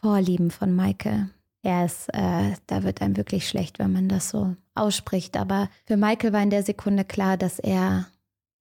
Vorlieben 0.00 0.52
von 0.52 0.76
Michael. 0.76 1.30
Er 1.62 1.86
ist, 1.86 2.08
äh, 2.14 2.54
da 2.68 2.84
wird 2.84 3.02
einem 3.02 3.16
wirklich 3.16 3.48
schlecht, 3.48 3.80
wenn 3.80 3.90
man 3.90 4.08
das 4.08 4.30
so 4.30 4.54
ausspricht, 4.76 5.36
aber 5.36 5.68
für 5.84 5.96
Michael 5.96 6.32
war 6.32 6.42
in 6.44 6.50
der 6.50 6.62
Sekunde 6.62 7.04
klar, 7.04 7.36
dass 7.36 7.58
er 7.58 8.06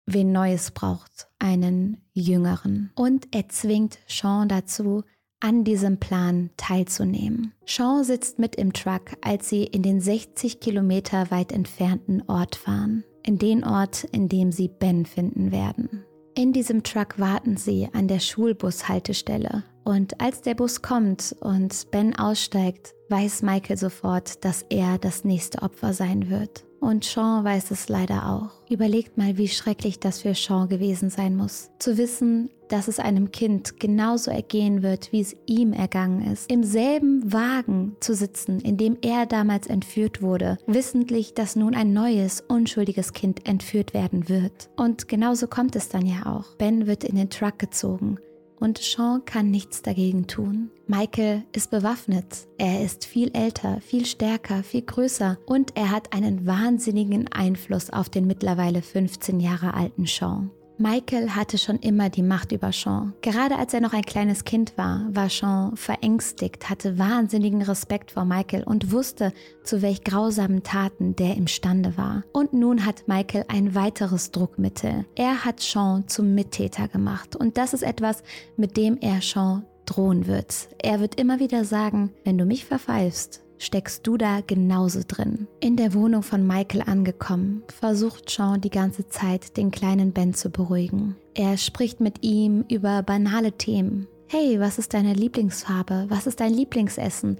wen 0.06 0.32
Neues 0.32 0.70
braucht, 0.70 1.28
einen 1.38 1.98
Jüngeren. 2.14 2.90
Und 2.94 3.28
er 3.34 3.50
zwingt 3.50 3.98
Sean 4.08 4.48
dazu, 4.48 5.04
an 5.40 5.64
diesem 5.64 5.98
Plan 5.98 6.50
teilzunehmen. 6.56 7.52
Sean 7.66 8.02
sitzt 8.02 8.38
mit 8.38 8.56
im 8.56 8.72
Truck, 8.72 9.16
als 9.20 9.50
sie 9.50 9.64
in 9.64 9.82
den 9.82 10.00
60 10.00 10.60
Kilometer 10.60 11.30
weit 11.30 11.52
entfernten 11.52 12.22
Ort 12.26 12.56
fahren. 12.56 13.04
In 13.22 13.38
den 13.38 13.64
Ort, 13.64 14.04
in 14.04 14.28
dem 14.28 14.52
sie 14.52 14.68
Ben 14.68 15.04
finden 15.04 15.52
werden. 15.52 16.04
In 16.34 16.52
diesem 16.52 16.82
Truck 16.82 17.18
warten 17.18 17.56
sie 17.56 17.88
an 17.92 18.08
der 18.08 18.20
Schulbushaltestelle. 18.20 19.64
Und 19.84 20.20
als 20.20 20.42
der 20.42 20.54
Bus 20.54 20.82
kommt 20.82 21.34
und 21.40 21.90
Ben 21.90 22.16
aussteigt, 22.16 22.94
weiß 23.08 23.42
Michael 23.42 23.76
sofort, 23.76 24.44
dass 24.44 24.64
er 24.68 24.98
das 24.98 25.24
nächste 25.24 25.62
Opfer 25.62 25.92
sein 25.92 26.30
wird. 26.30 26.64
Und 26.80 27.04
Sean 27.04 27.44
weiß 27.44 27.70
es 27.72 27.90
leider 27.90 28.30
auch. 28.30 28.50
Überlegt 28.70 29.18
mal, 29.18 29.36
wie 29.36 29.48
schrecklich 29.48 30.00
das 30.00 30.20
für 30.20 30.34
Sean 30.34 30.68
gewesen 30.68 31.10
sein 31.10 31.36
muss. 31.36 31.70
Zu 31.78 31.98
wissen, 31.98 32.48
dass 32.68 32.88
es 32.88 32.98
einem 32.98 33.32
Kind 33.32 33.78
genauso 33.78 34.30
ergehen 34.30 34.82
wird, 34.82 35.12
wie 35.12 35.20
es 35.20 35.36
ihm 35.46 35.74
ergangen 35.74 36.32
ist. 36.32 36.50
Im 36.50 36.64
selben 36.64 37.32
Wagen 37.32 37.96
zu 38.00 38.14
sitzen, 38.14 38.60
in 38.60 38.78
dem 38.78 38.96
er 39.02 39.26
damals 39.26 39.66
entführt 39.66 40.22
wurde, 40.22 40.56
wissentlich, 40.66 41.34
dass 41.34 41.56
nun 41.56 41.74
ein 41.74 41.92
neues, 41.92 42.42
unschuldiges 42.48 43.12
Kind 43.12 43.46
entführt 43.46 43.92
werden 43.92 44.30
wird. 44.30 44.70
Und 44.76 45.06
genauso 45.08 45.48
kommt 45.48 45.76
es 45.76 45.90
dann 45.90 46.06
ja 46.06 46.26
auch. 46.26 46.56
Ben 46.56 46.86
wird 46.86 47.04
in 47.04 47.16
den 47.16 47.28
Truck 47.28 47.58
gezogen 47.58 48.18
und 48.60 48.78
Sean 48.78 49.24
kann 49.24 49.50
nichts 49.50 49.82
dagegen 49.82 50.26
tun. 50.26 50.70
Michael 50.86 51.42
ist 51.52 51.70
bewaffnet. 51.70 52.46
Er 52.58 52.84
ist 52.84 53.04
viel 53.04 53.30
älter, 53.34 53.80
viel 53.80 54.06
stärker, 54.06 54.62
viel 54.62 54.82
größer 54.82 55.38
und 55.46 55.76
er 55.76 55.90
hat 55.90 56.12
einen 56.12 56.46
wahnsinnigen 56.46 57.32
Einfluss 57.32 57.90
auf 57.90 58.08
den 58.08 58.26
mittlerweile 58.26 58.82
15 58.82 59.40
Jahre 59.40 59.74
alten 59.74 60.06
Sean. 60.06 60.50
Michael 60.80 61.28
hatte 61.32 61.58
schon 61.58 61.76
immer 61.80 62.08
die 62.08 62.22
Macht 62.22 62.52
über 62.52 62.72
Sean. 62.72 63.12
Gerade 63.20 63.58
als 63.58 63.74
er 63.74 63.82
noch 63.82 63.92
ein 63.92 64.00
kleines 64.00 64.44
Kind 64.44 64.78
war, 64.78 65.06
war 65.10 65.28
Sean 65.28 65.76
verängstigt, 65.76 66.70
hatte 66.70 66.98
wahnsinnigen 66.98 67.60
Respekt 67.60 68.12
vor 68.12 68.24
Michael 68.24 68.62
und 68.62 68.90
wusste, 68.90 69.34
zu 69.62 69.82
welch 69.82 70.04
grausamen 70.04 70.62
Taten 70.62 71.14
der 71.16 71.36
imstande 71.36 71.98
war. 71.98 72.24
Und 72.32 72.54
nun 72.54 72.86
hat 72.86 73.06
Michael 73.08 73.44
ein 73.48 73.74
weiteres 73.74 74.30
Druckmittel. 74.30 75.04
Er 75.16 75.44
hat 75.44 75.60
Sean 75.60 76.08
zum 76.08 76.34
Mittäter 76.34 76.88
gemacht 76.88 77.36
und 77.36 77.58
das 77.58 77.74
ist 77.74 77.82
etwas, 77.82 78.22
mit 78.56 78.78
dem 78.78 78.96
er 79.02 79.20
Sean 79.20 79.66
drohen 79.84 80.26
wird. 80.26 80.70
Er 80.78 81.00
wird 81.00 81.20
immer 81.20 81.40
wieder 81.40 81.66
sagen, 81.66 82.10
wenn 82.24 82.38
du 82.38 82.46
mich 82.46 82.64
verpfeifst, 82.64 83.42
steckst 83.60 84.06
du 84.06 84.16
da 84.16 84.40
genauso 84.44 85.02
drin. 85.06 85.46
In 85.60 85.76
der 85.76 85.94
Wohnung 85.94 86.22
von 86.22 86.44
Michael 86.44 86.82
angekommen, 86.82 87.62
versucht 87.68 88.28
Sean 88.28 88.60
die 88.60 88.70
ganze 88.70 89.08
Zeit, 89.08 89.56
den 89.56 89.70
kleinen 89.70 90.12
Ben 90.12 90.34
zu 90.34 90.50
beruhigen. 90.50 91.14
Er 91.34 91.56
spricht 91.56 92.00
mit 92.00 92.24
ihm 92.24 92.64
über 92.68 93.02
banale 93.02 93.52
Themen. 93.52 94.08
Hey, 94.26 94.58
was 94.58 94.78
ist 94.78 94.94
deine 94.94 95.12
Lieblingsfarbe? 95.12 96.06
Was 96.08 96.26
ist 96.26 96.40
dein 96.40 96.54
Lieblingsessen? 96.54 97.38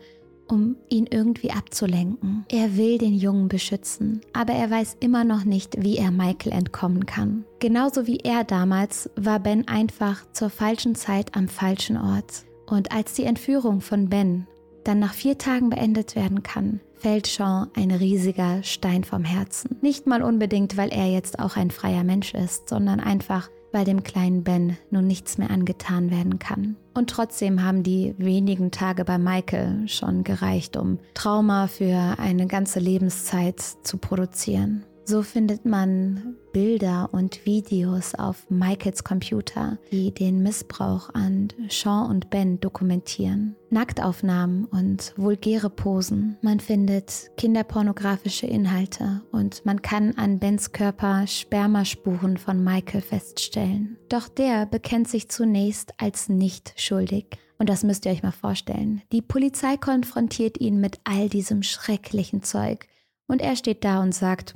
um 0.51 0.77
ihn 0.89 1.07
irgendwie 1.09 1.53
abzulenken. 1.53 2.45
Er 2.51 2.77
will 2.77 2.99
den 2.99 3.15
Jungen 3.15 3.49
beschützen, 3.49 4.21
aber 4.33 4.53
er 4.53 4.71
weiß 4.71 4.97
immer 5.01 5.25
noch 5.25 5.45
nicht, 5.45 5.83
wie 5.83 5.97
er 5.97 6.11
Michael 6.11 6.53
entkommen 6.53 7.07
kann. 7.07 7.45
Genauso 7.61 8.07
wie 8.07 8.19
er 8.19 8.45
damals 8.45 9.11
war 9.17 9.39
Ben 9.39 9.69
einfach 9.69 10.25
zur 10.33 10.51
falschen 10.51 10.95
Zeit 10.95 11.37
am 11.37 11.49
falschen 11.49 11.97
Ort. 11.97 12.45
Und 12.67 12.93
als 12.93 13.15
die 13.15 13.25
Entführung 13.25 13.81
von 13.81 14.09
Ben 14.09 14.47
dann 14.85 14.99
nach 14.99 15.15
vier 15.15 15.39
Tagen 15.39 15.71
beendet 15.71 16.17
werden 16.17 16.43
kann, 16.43 16.81
fällt 16.97 17.27
Sean 17.27 17.69
ein 17.75 17.91
riesiger 17.91 18.63
Stein 18.63 19.05
vom 19.05 19.25
Herzen. 19.25 19.77
Nicht 19.81 20.07
mal 20.07 20.23
unbedingt, 20.23 20.77
weil 20.77 20.91
er 20.91 21.11
jetzt 21.11 21.39
auch 21.39 21.57
ein 21.57 21.71
freier 21.71 22.05
Mensch 22.05 22.35
ist, 22.35 22.69
sondern 22.69 23.01
einfach, 23.01 23.49
weil 23.73 23.85
dem 23.85 24.03
kleinen 24.03 24.45
Ben 24.45 24.77
nun 24.91 25.07
nichts 25.07 25.39
mehr 25.39 25.51
angetan 25.51 26.11
werden 26.11 26.39
kann. 26.39 26.77
Und 26.95 27.11
trotzdem 27.11 27.63
haben 27.63 27.83
die 27.83 28.15
wenigen 28.19 28.71
Tage 28.71 29.05
bei 29.05 29.17
Michael 29.17 29.87
schon 29.89 30.25
gereicht, 30.25 30.77
um 30.77 30.99
Trauma 31.15 31.67
für 31.67 32.19
eine 32.19 32.47
ganze 32.47 32.81
Lebenszeit 32.81 33.61
zu 33.61 33.97
produzieren. 33.99 34.85
So 35.11 35.23
findet 35.23 35.65
man 35.65 36.37
Bilder 36.53 37.09
und 37.11 37.45
Videos 37.45 38.15
auf 38.15 38.49
Michaels 38.49 39.03
Computer, 39.03 39.77
die 39.91 40.15
den 40.15 40.41
Missbrauch 40.41 41.13
an 41.13 41.49
Sean 41.69 42.09
und 42.09 42.31
Ben 42.31 42.61
dokumentieren. 42.61 43.57
Nacktaufnahmen 43.71 44.67
und 44.67 45.13
vulgäre 45.17 45.69
Posen. 45.69 46.39
Man 46.43 46.61
findet 46.61 47.33
kinderpornografische 47.37 48.47
Inhalte 48.47 49.23
und 49.33 49.67
man 49.67 49.83
kann 49.83 50.17
an 50.17 50.39
Bens 50.39 50.71
Körper 50.71 51.27
Spermaspuren 51.27 52.37
von 52.37 52.63
Michael 52.63 53.01
feststellen. 53.01 53.99
Doch 54.09 54.29
der 54.29 54.65
bekennt 54.65 55.09
sich 55.09 55.29
zunächst 55.29 55.93
als 55.99 56.29
nicht 56.29 56.73
schuldig. 56.77 57.37
Und 57.59 57.69
das 57.69 57.83
müsst 57.83 58.07
ihr 58.07 58.13
euch 58.13 58.23
mal 58.23 58.31
vorstellen. 58.31 59.03
Die 59.11 59.23
Polizei 59.23 59.77
konfrontiert 59.77 60.61
ihn 60.61 60.79
mit 60.79 61.01
all 61.03 61.29
diesem 61.29 61.65
schrecklichen 61.65 62.45
Zeug. 62.45 62.87
Und 63.27 63.43
er 63.43 63.57
steht 63.57 63.85
da 63.85 64.03
und 64.03 64.15
sagt, 64.15 64.55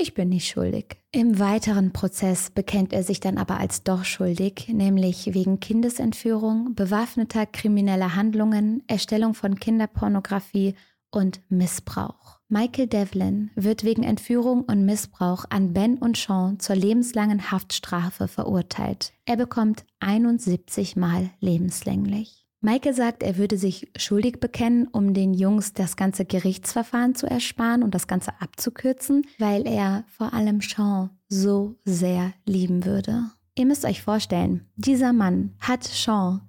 ich 0.00 0.14
bin 0.14 0.30
nicht 0.30 0.48
schuldig. 0.48 0.96
Im 1.12 1.38
weiteren 1.38 1.92
Prozess 1.92 2.50
bekennt 2.50 2.92
er 2.92 3.02
sich 3.02 3.20
dann 3.20 3.38
aber 3.38 3.58
als 3.58 3.82
doch 3.82 4.04
schuldig, 4.04 4.68
nämlich 4.68 5.34
wegen 5.34 5.60
Kindesentführung, 5.60 6.74
bewaffneter 6.74 7.46
krimineller 7.46 8.14
Handlungen, 8.16 8.82
Erstellung 8.86 9.34
von 9.34 9.60
Kinderpornografie 9.60 10.74
und 11.10 11.40
Missbrauch. 11.48 12.38
Michael 12.48 12.86
Devlin 12.86 13.50
wird 13.54 13.84
wegen 13.84 14.02
Entführung 14.02 14.62
und 14.62 14.84
Missbrauch 14.84 15.44
an 15.50 15.72
Ben 15.72 15.98
und 15.98 16.16
Sean 16.16 16.58
zur 16.58 16.76
lebenslangen 16.76 17.50
Haftstrafe 17.50 18.26
verurteilt. 18.26 19.12
Er 19.24 19.36
bekommt 19.36 19.84
71 20.00 20.96
Mal 20.96 21.30
lebenslänglich. 21.40 22.39
Maike 22.62 22.92
sagt, 22.92 23.22
er 23.22 23.38
würde 23.38 23.56
sich 23.56 23.90
schuldig 23.96 24.38
bekennen, 24.38 24.86
um 24.88 25.14
den 25.14 25.32
Jungs 25.32 25.72
das 25.72 25.96
ganze 25.96 26.26
Gerichtsverfahren 26.26 27.14
zu 27.14 27.26
ersparen 27.26 27.82
und 27.82 27.94
das 27.94 28.06
Ganze 28.06 28.32
abzukürzen, 28.38 29.26
weil 29.38 29.66
er 29.66 30.04
vor 30.08 30.34
allem 30.34 30.60
Sean 30.60 31.10
so 31.28 31.76
sehr 31.84 32.34
lieben 32.44 32.84
würde. 32.84 33.30
Ihr 33.54 33.64
müsst 33.64 33.86
euch 33.86 34.02
vorstellen, 34.02 34.66
dieser 34.76 35.14
Mann 35.14 35.54
hat 35.58 35.84
Sean 35.84 36.42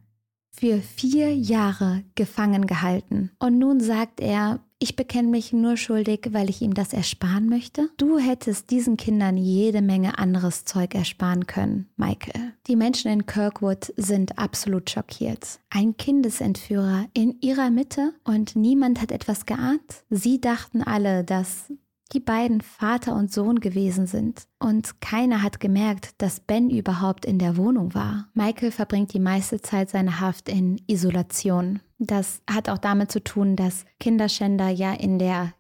für 0.52 0.80
vier 0.80 1.34
Jahre 1.34 2.04
gefangen 2.16 2.68
gehalten 2.68 3.32
und 3.40 3.58
nun 3.58 3.80
sagt 3.80 4.20
er, 4.20 4.60
ich 4.82 4.96
bekenne 4.96 5.28
mich 5.28 5.54
nur 5.54 5.78
schuldig, 5.78 6.30
weil 6.32 6.50
ich 6.50 6.62
ihm 6.64 6.74
das 6.74 6.92
ersparen 6.92 7.48
möchte. 7.48 7.90
Du 7.98 8.18
hättest 8.18 8.72
diesen 8.72 8.98
Kindern 8.98 9.38
jede 9.38 9.84
Menge 9.84 10.18
anderes 10.18 10.66
Zeug 10.66 10.96
ersparen 10.96 11.46
können, 11.46 11.88
Michael. 11.98 12.54
Die 12.66 12.76
Menschen 12.76 13.12
in 13.12 13.28
Kirkwood 13.28 13.94
sind 13.96 14.40
absolut 14.40 14.90
schockiert. 14.90 15.60
Ein 15.70 15.98
Kindesentführer 15.98 17.06
in 17.14 17.40
ihrer 17.42 17.70
Mitte 17.70 18.14
und 18.24 18.56
niemand 18.56 19.00
hat 19.00 19.12
etwas 19.12 19.46
geahnt. 19.46 20.04
Sie 20.10 20.42
dachten 20.42 20.82
alle, 20.82 21.24
dass 21.24 21.72
die 22.14 22.20
beiden 22.20 22.62
Vater 22.62 23.16
und 23.16 23.32
Sohn 23.32 23.60
gewesen 23.60 24.08
sind. 24.08 24.48
Und 24.60 25.00
keiner 25.00 25.44
hat 25.44 25.60
gemerkt, 25.60 26.16
dass 26.18 26.40
Ben 26.40 26.70
überhaupt 26.72 27.26
in 27.26 27.38
der 27.38 27.56
Wohnung 27.56 27.94
war. 27.94 28.30
Michael 28.34 28.72
verbringt 28.72 29.14
die 29.14 29.20
meiste 29.20 29.62
Zeit 29.62 29.92
seiner 29.92 30.20
Haft 30.20 30.50
in 30.50 30.82
Isolation. 30.88 31.82
Das 32.04 32.42
hat 32.50 32.68
auch 32.68 32.80
damit 32.80 33.12
zu 33.12 33.24
tun, 33.24 33.56
dass 33.56 33.86
Kinderschänder 34.00 34.70
ja 34.70 34.92
in 34.92 35.20
der 35.20 35.54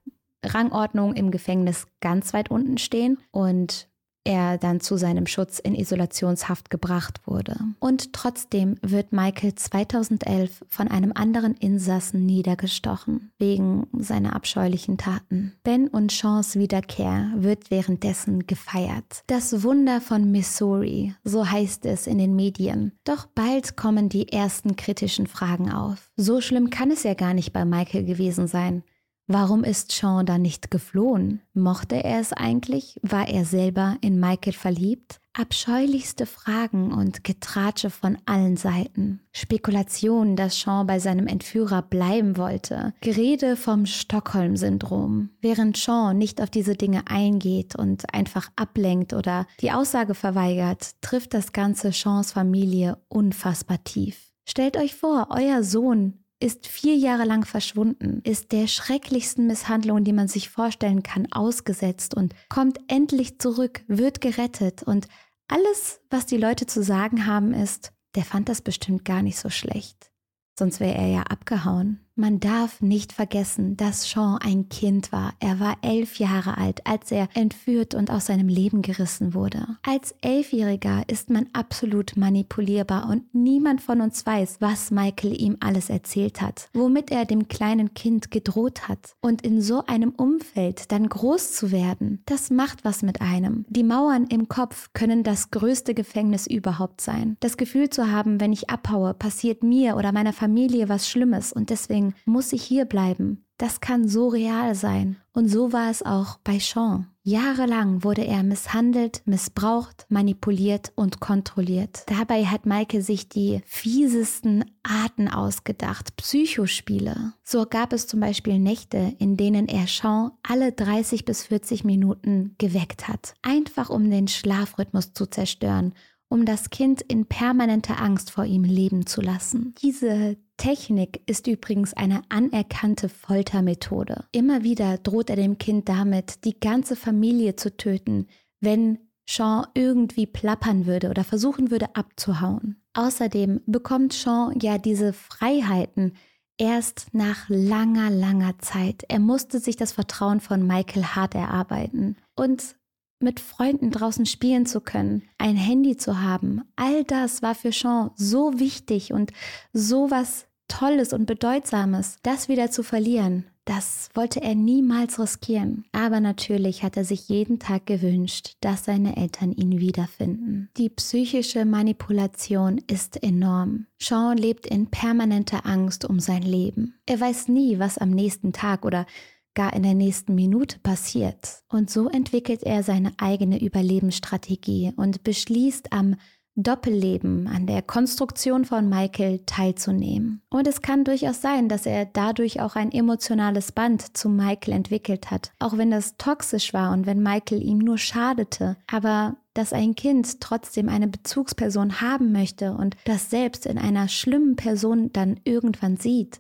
Rangordnung 0.43 1.13
im 1.13 1.30
Gefängnis 1.30 1.86
ganz 1.99 2.34
weit 2.34 2.49
unten 2.49 2.80
stehen. 2.80 3.19
Und 3.30 3.88
er 4.23 4.57
dann 4.57 4.79
zu 4.79 4.97
seinem 4.97 5.25
Schutz 5.25 5.60
in 5.60 5.75
Isolationshaft 5.75 6.69
gebracht 6.69 7.21
wurde. 7.25 7.57
Und 7.79 8.13
trotzdem 8.13 8.75
wird 8.81 9.12
Michael 9.12 9.55
2011 9.55 10.63
von 10.67 10.88
einem 10.88 11.12
anderen 11.15 11.55
Insassen 11.55 12.25
niedergestochen, 12.25 13.31
wegen 13.39 13.88
seiner 13.97 14.36
abscheulichen 14.36 14.97
Taten. 14.97 15.53
Ben 15.63 15.88
und 15.88 16.12
Seans 16.12 16.55
Wiederkehr 16.55 17.31
wird 17.36 17.71
währenddessen 17.71 18.45
gefeiert. 18.47 19.23
Das 19.27 19.63
Wunder 19.63 20.01
von 20.01 20.31
Missouri, 20.31 21.15
so 21.23 21.49
heißt 21.49 21.86
es 21.86 22.07
in 22.07 22.17
den 22.17 22.36
Medien. 22.36 22.91
Doch 23.03 23.25
bald 23.25 23.75
kommen 23.75 24.10
die 24.10 24.31
ersten 24.31 24.75
kritischen 24.75 25.27
Fragen 25.27 25.71
auf. 25.71 26.12
So 26.15 26.41
schlimm 26.41 26.69
kann 26.69 26.91
es 26.91 27.03
ja 27.03 27.13
gar 27.13 27.34
nicht 27.34 27.53
bei 27.53 27.65
Michael 27.65 28.05
gewesen 28.05 28.47
sein. 28.47 28.84
Warum 29.27 29.63
ist 29.63 29.91
Sean 29.91 30.25
dann 30.25 30.41
nicht 30.41 30.71
geflohen? 30.71 31.41
Mochte 31.53 32.03
er 32.03 32.19
es 32.19 32.34
eigentlich? 32.34 32.99
War 33.01 33.27
er 33.27 33.45
selber 33.45 33.97
in 34.01 34.19
Michael 34.19 34.53
verliebt? 34.53 35.21
Abscheulichste 35.34 36.25
Fragen 36.25 36.91
und 36.91 37.23
Getratsche 37.23 37.89
von 37.89 38.17
allen 38.25 38.57
Seiten. 38.57 39.21
Spekulationen, 39.31 40.36
dass 40.36 40.60
Sean 40.60 40.88
bei 40.88 40.99
seinem 40.99 41.27
Entführer 41.27 41.81
bleiben 41.81 42.36
wollte. 42.36 42.93
Gerede 42.99 43.55
vom 43.55 43.86
Stockholm-Syndrom. 43.86 45.29
Während 45.39 45.77
Sean 45.77 46.17
nicht 46.17 46.41
auf 46.41 46.49
diese 46.49 46.75
Dinge 46.75 47.03
eingeht 47.07 47.77
und 47.77 48.13
einfach 48.13 48.49
ablenkt 48.57 49.13
oder 49.13 49.47
die 49.62 49.71
Aussage 49.71 50.15
verweigert, 50.15 51.01
trifft 51.01 51.34
das 51.34 51.53
Ganze 51.53 51.93
Seans 51.93 52.34
Familie 52.34 52.97
unfassbar 53.07 53.81
tief. 53.86 54.34
Stellt 54.45 54.75
euch 54.75 54.95
vor, 54.95 55.27
euer 55.29 55.63
Sohn 55.63 56.20
ist 56.41 56.67
vier 56.67 56.95
Jahre 56.95 57.25
lang 57.25 57.45
verschwunden, 57.45 58.21
ist 58.23 58.51
der 58.51 58.67
schrecklichsten 58.67 59.47
Misshandlung, 59.47 60.04
die 60.04 60.13
man 60.13 60.27
sich 60.27 60.49
vorstellen 60.49 61.04
kann, 61.04 61.32
ausgesetzt 61.32 62.15
und 62.15 62.34
kommt 62.49 62.80
endlich 62.88 63.39
zurück, 63.39 63.84
wird 63.88 64.21
gerettet 64.21 64.84
und 64.84 65.08
alles, 65.47 65.99
was 66.10 66.25
die 66.25 66.38
Leute 66.38 66.65
zu 66.65 66.82
sagen 66.82 67.25
haben, 67.25 67.54
ist, 67.54 67.91
der 68.15 68.23
fand 68.23 68.49
das 68.49 68.62
bestimmt 68.62 69.06
gar 69.06 69.21
nicht 69.21 69.38
so 69.38 69.49
schlecht. 69.49 70.12
Sonst 70.58 70.80
wäre 70.80 70.95
er 70.95 71.08
ja 71.08 71.21
abgehauen. 71.23 71.99
Man 72.21 72.39
darf 72.39 72.81
nicht 72.84 73.13
vergessen, 73.13 73.77
dass 73.77 74.07
Sean 74.07 74.38
ein 74.43 74.69
Kind 74.69 75.12
war. 75.12 75.34
Er 75.39 75.60
war 75.60 75.77
elf 75.81 76.19
Jahre 76.19 76.55
alt, 76.55 76.86
als 76.86 77.12
er 77.12 77.27
entführt 77.34 77.95
und 77.95 78.12
aus 78.12 78.27
seinem 78.27 78.47
Leben 78.47 78.84
gerissen 78.84 79.34
wurde. 79.34 79.65
Als 79.81 80.13
Elfjähriger 80.21 81.01
ist 81.07 81.31
man 81.31 81.47
absolut 81.53 82.17
manipulierbar 82.17 83.10
und 83.10 83.34
niemand 83.34 83.81
von 83.81 84.01
uns 84.01 84.23
weiß, 84.23 84.57
was 84.60 84.91
Michael 84.91 85.41
ihm 85.41 85.57
alles 85.62 85.89
erzählt 85.89 86.43
hat, 86.43 86.69
womit 86.73 87.10
er 87.10 87.25
dem 87.25 87.47
kleinen 87.47 87.95
Kind 87.95 88.29
gedroht 88.29 88.88
hat. 88.88 89.15
Und 89.21 89.41
in 89.41 89.60
so 89.60 89.84
einem 89.88 90.12
Umfeld 90.12 90.91
dann 90.91 91.10
groß 91.10 91.53
zu 91.53 91.71
werden, 91.71 92.21
das 92.27 92.51
macht 92.51 92.86
was 92.86 93.01
mit 93.01 93.19
einem. 93.19 93.65
Die 93.67 93.84
Mauern 93.84 94.27
im 94.27 94.47
Kopf 94.47 94.91
können 94.93 95.23
das 95.23 95.49
größte 95.49 95.95
Gefängnis 95.95 96.45
überhaupt 96.45 97.01
sein. 97.01 97.36
Das 97.39 97.57
Gefühl 97.57 97.89
zu 97.89 98.12
haben, 98.12 98.39
wenn 98.39 98.53
ich 98.53 98.69
abhaue, 98.69 99.15
passiert 99.15 99.63
mir 99.63 99.95
oder 99.95 100.12
meiner 100.12 100.34
Familie 100.34 100.88
was 100.88 101.10
Schlimmes 101.10 101.51
und 101.51 101.71
deswegen 101.71 102.11
muss 102.26 102.54
ich 102.54 102.63
hier 102.63 102.86
bleiben. 102.86 103.45
Das 103.58 103.80
kann 103.80 104.08
so 104.08 104.28
real 104.30 104.74
sein. 104.74 105.17
Und 105.34 105.47
so 105.47 105.71
war 105.71 105.91
es 105.91 106.02
auch 106.02 106.39
bei 106.43 106.58
Sean. 106.58 107.06
Jahrelang 107.21 108.04
wurde 108.04 108.26
er 108.26 108.41
misshandelt, 108.41 109.21
missbraucht, 109.26 110.08
manipuliert 110.10 110.91
und 110.95 111.19
kontrolliert. 111.19 112.04
Dabei 112.08 112.45
hat 112.45 112.65
Maike 112.65 113.04
sich 113.04 113.30
die 113.30 113.62
fiesesten 113.67 114.65
Arten 114.82 115.28
ausgedacht, 115.28 116.15
Psychospiele. 116.15 117.34
So 117.43 117.67
gab 117.69 117.93
es 117.93 118.08
zum 118.08 118.19
Beispiel 118.19 118.58
Nächte, 118.58 119.13
in 119.19 119.38
denen 119.38 119.67
er 119.67 119.86
Sean 119.86 120.32
alle 120.41 120.71
30 120.71 121.24
bis 121.24 121.43
40 121.43 121.84
Minuten 121.84 122.56
geweckt 122.58 123.08
hat. 123.08 123.36
Einfach 123.43 123.91
um 123.91 124.10
den 124.10 124.28
Schlafrhythmus 124.28 125.13
zu 125.13 125.28
zerstören 125.28 125.93
um 126.32 126.45
das 126.45 126.69
Kind 126.69 127.02
in 127.02 127.26
permanenter 127.26 128.02
Angst 128.02 128.32
vor 128.32 128.45
ihm 128.45 128.63
leben 128.63 129.06
zu 129.06 129.19
lassen. 129.19 129.76
Diese 129.82 130.38
Technik 130.62 131.24
ist 131.26 131.47
übrigens 131.47 131.95
eine 131.95 132.21
anerkannte 132.30 133.10
Foltermethode. 133.10 134.26
Immer 134.32 134.62
wieder 134.62 135.00
droht 135.00 135.32
er 135.32 135.36
dem 135.36 135.58
Kind 135.58 135.89
damit, 135.89 136.45
die 136.45 136.60
ganze 136.60 136.95
Familie 136.95 137.56
zu 137.56 137.76
töten, 137.76 138.28
wenn 138.60 139.00
Sean 139.28 139.65
irgendwie 139.74 140.28
plappern 140.28 140.86
würde 140.86 141.10
oder 141.10 141.24
versuchen 141.24 141.71
würde 141.71 141.95
abzuhauen. 141.95 142.80
Außerdem 142.93 143.62
bekommt 143.65 144.13
Sean 144.13 144.60
ja 144.62 144.78
diese 144.78 145.13
Freiheiten 145.13 146.13
erst 146.60 147.12
nach 147.12 147.50
langer, 147.50 148.12
langer 148.12 148.60
Zeit. 148.60 149.04
Er 149.08 149.19
musste 149.19 149.60
sich 149.60 149.78
das 149.78 149.93
Vertrauen 149.93 150.41
von 150.41 150.67
Michael 150.67 151.06
hart 151.06 151.34
erarbeiten. 151.34 152.17
Und 152.36 152.76
mit 153.19 153.39
Freunden 153.39 153.89
draußen 153.89 154.28
spielen 154.28 154.67
zu 154.67 154.80
können, 154.80 155.24
ein 155.39 155.56
Handy 155.56 155.97
zu 155.97 156.21
haben, 156.21 156.62
all 156.76 157.04
das 157.04 157.41
war 157.41 157.56
für 157.56 157.71
Sean 157.71 158.12
so 158.15 158.60
wichtig 158.60 159.12
und 159.12 159.34
so 159.74 160.12
was 160.12 160.45
Tolles 160.71 161.12
und 161.12 161.25
Bedeutsames, 161.25 162.15
das 162.23 162.47
wieder 162.47 162.71
zu 162.71 162.81
verlieren. 162.81 163.45
Das 163.65 164.10
wollte 164.13 164.41
er 164.41 164.55
niemals 164.55 165.19
riskieren. 165.19 165.84
Aber 165.91 166.21
natürlich 166.21 166.81
hat 166.81 166.95
er 166.95 167.03
sich 167.03 167.27
jeden 167.27 167.60
Tag 167.60 167.86
gewünscht, 167.86 168.53
dass 168.62 168.86
seine 168.86 169.17
Eltern 169.17 169.51
ihn 169.51 169.79
wiederfinden. 169.79 170.69
Die 170.77 170.89
psychische 170.89 171.65
Manipulation 171.65 172.79
ist 172.88 173.21
enorm. 173.21 173.88
Sean 173.99 174.38
lebt 174.38 174.65
in 174.65 174.88
permanenter 174.88 175.65
Angst 175.65 176.05
um 176.05 176.21
sein 176.21 176.41
Leben. 176.41 176.95
Er 177.05 177.19
weiß 177.19 177.49
nie, 177.49 177.77
was 177.77 177.97
am 177.97 178.10
nächsten 178.10 178.53
Tag 178.53 178.86
oder 178.86 179.05
gar 179.53 179.73
in 179.73 179.84
der 179.84 179.93
nächsten 179.93 180.36
Minute 180.36 180.79
passiert. 180.79 181.63
Und 181.67 181.89
so 181.89 182.07
entwickelt 182.07 182.63
er 182.63 182.84
seine 182.84 183.12
eigene 183.17 183.62
Überlebensstrategie 183.62 184.93
und 184.95 185.23
beschließt 185.23 185.91
am 185.91 186.15
Doppelleben, 186.56 187.48
an 187.48 187.66
der 187.66 187.82
Konstruktion 187.82 188.66
von 188.66 188.90
Michael 188.90 189.40
teilzunehmen. 189.46 190.42
Und 190.50 190.68
es 190.68 190.82
kann 190.82 191.06
durchaus 191.06 191.42
sein, 191.42 191.70
dass 191.70 191.86
er 191.86 192.06
dadurch 192.06 192.60
auch 192.60 192.76
ein 192.76 192.92
emotionales 192.92 193.72
Band 193.72 194.18
zu 194.18 194.28
Michael 194.28 194.74
entwickelt 194.74 195.32
hat, 195.32 195.54
auch 195.60 195.78
wenn 195.78 195.92
das 195.92 196.18
toxisch 196.18 196.74
war 196.74 196.92
und 196.92 197.06
wenn 197.06 197.24
Michael 197.24 197.64
ihm 197.64 197.78
nur 197.78 197.98
schadete. 197.98 198.76
Aber 198.92 199.38
dass 199.54 199.74
ein 199.74 199.96
Kind 199.96 200.42
trotzdem 200.42 200.90
eine 200.90 201.08
Bezugsperson 201.08 202.02
haben 202.02 202.32
möchte 202.32 202.74
und 202.74 202.96
das 203.06 203.30
selbst 203.30 203.66
in 203.66 203.78
einer 203.78 204.08
schlimmen 204.08 204.56
Person 204.56 205.12
dann 205.14 205.40
irgendwann 205.44 205.98
sieht, 205.98 206.40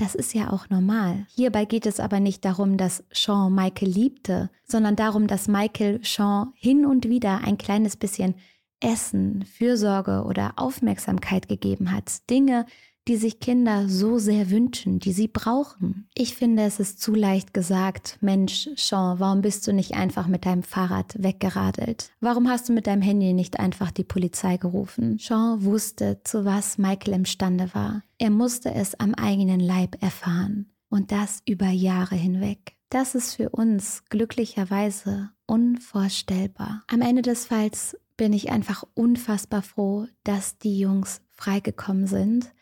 das 0.00 0.14
ist 0.14 0.32
ja 0.32 0.50
auch 0.50 0.70
normal. 0.70 1.26
Hierbei 1.34 1.66
geht 1.66 1.84
es 1.84 2.00
aber 2.00 2.20
nicht 2.20 2.46
darum, 2.46 2.78
dass 2.78 3.04
Sean 3.12 3.54
Michael 3.54 3.90
liebte, 3.90 4.50
sondern 4.64 4.96
darum, 4.96 5.26
dass 5.26 5.46
Michael 5.46 6.00
Sean 6.02 6.54
hin 6.54 6.86
und 6.86 7.06
wieder 7.10 7.42
ein 7.44 7.58
kleines 7.58 7.96
bisschen 7.96 8.34
Essen, 8.80 9.44
Fürsorge 9.44 10.24
oder 10.24 10.54
Aufmerksamkeit 10.56 11.48
gegeben 11.48 11.92
hat. 11.92 12.28
Dinge, 12.28 12.66
die 13.08 13.16
sich 13.16 13.40
Kinder 13.40 13.88
so 13.88 14.18
sehr 14.18 14.50
wünschen, 14.50 14.98
die 14.98 15.12
sie 15.12 15.28
brauchen. 15.28 16.08
Ich 16.14 16.34
finde, 16.34 16.62
es 16.64 16.78
ist 16.78 17.00
zu 17.00 17.14
leicht 17.14 17.54
gesagt, 17.54 18.18
Mensch, 18.20 18.68
Sean, 18.76 19.18
warum 19.18 19.40
bist 19.40 19.66
du 19.66 19.72
nicht 19.72 19.94
einfach 19.94 20.26
mit 20.26 20.46
deinem 20.46 20.62
Fahrrad 20.62 21.14
weggeradelt? 21.18 22.12
Warum 22.20 22.48
hast 22.48 22.68
du 22.68 22.72
mit 22.72 22.86
deinem 22.86 23.02
Handy 23.02 23.32
nicht 23.32 23.58
einfach 23.58 23.90
die 23.90 24.04
Polizei 24.04 24.58
gerufen? 24.58 25.18
Sean 25.18 25.64
wusste, 25.64 26.20
zu 26.24 26.44
was 26.44 26.78
Michael 26.78 27.14
imstande 27.14 27.70
war. 27.74 28.02
Er 28.18 28.30
musste 28.30 28.72
es 28.74 28.98
am 29.00 29.14
eigenen 29.14 29.60
Leib 29.60 30.00
erfahren. 30.02 30.70
Und 30.88 31.12
das 31.12 31.40
über 31.46 31.68
Jahre 31.68 32.16
hinweg. 32.16 32.74
Das 32.90 33.14
ist 33.14 33.36
für 33.36 33.50
uns 33.50 34.02
glücklicherweise 34.10 35.30
unvorstellbar. 35.46 36.82
Am 36.88 37.00
Ende 37.00 37.22
des 37.22 37.46
Falls 37.46 37.96
bin 38.20 38.34
ich 38.34 38.50
einfach 38.50 38.84
unfassbar 38.92 39.62
froh, 39.62 40.06
dass 40.24 40.58
die 40.58 40.78
Jungs 40.78 41.22
freigekommen 41.30 42.06
sind. 42.06 42.52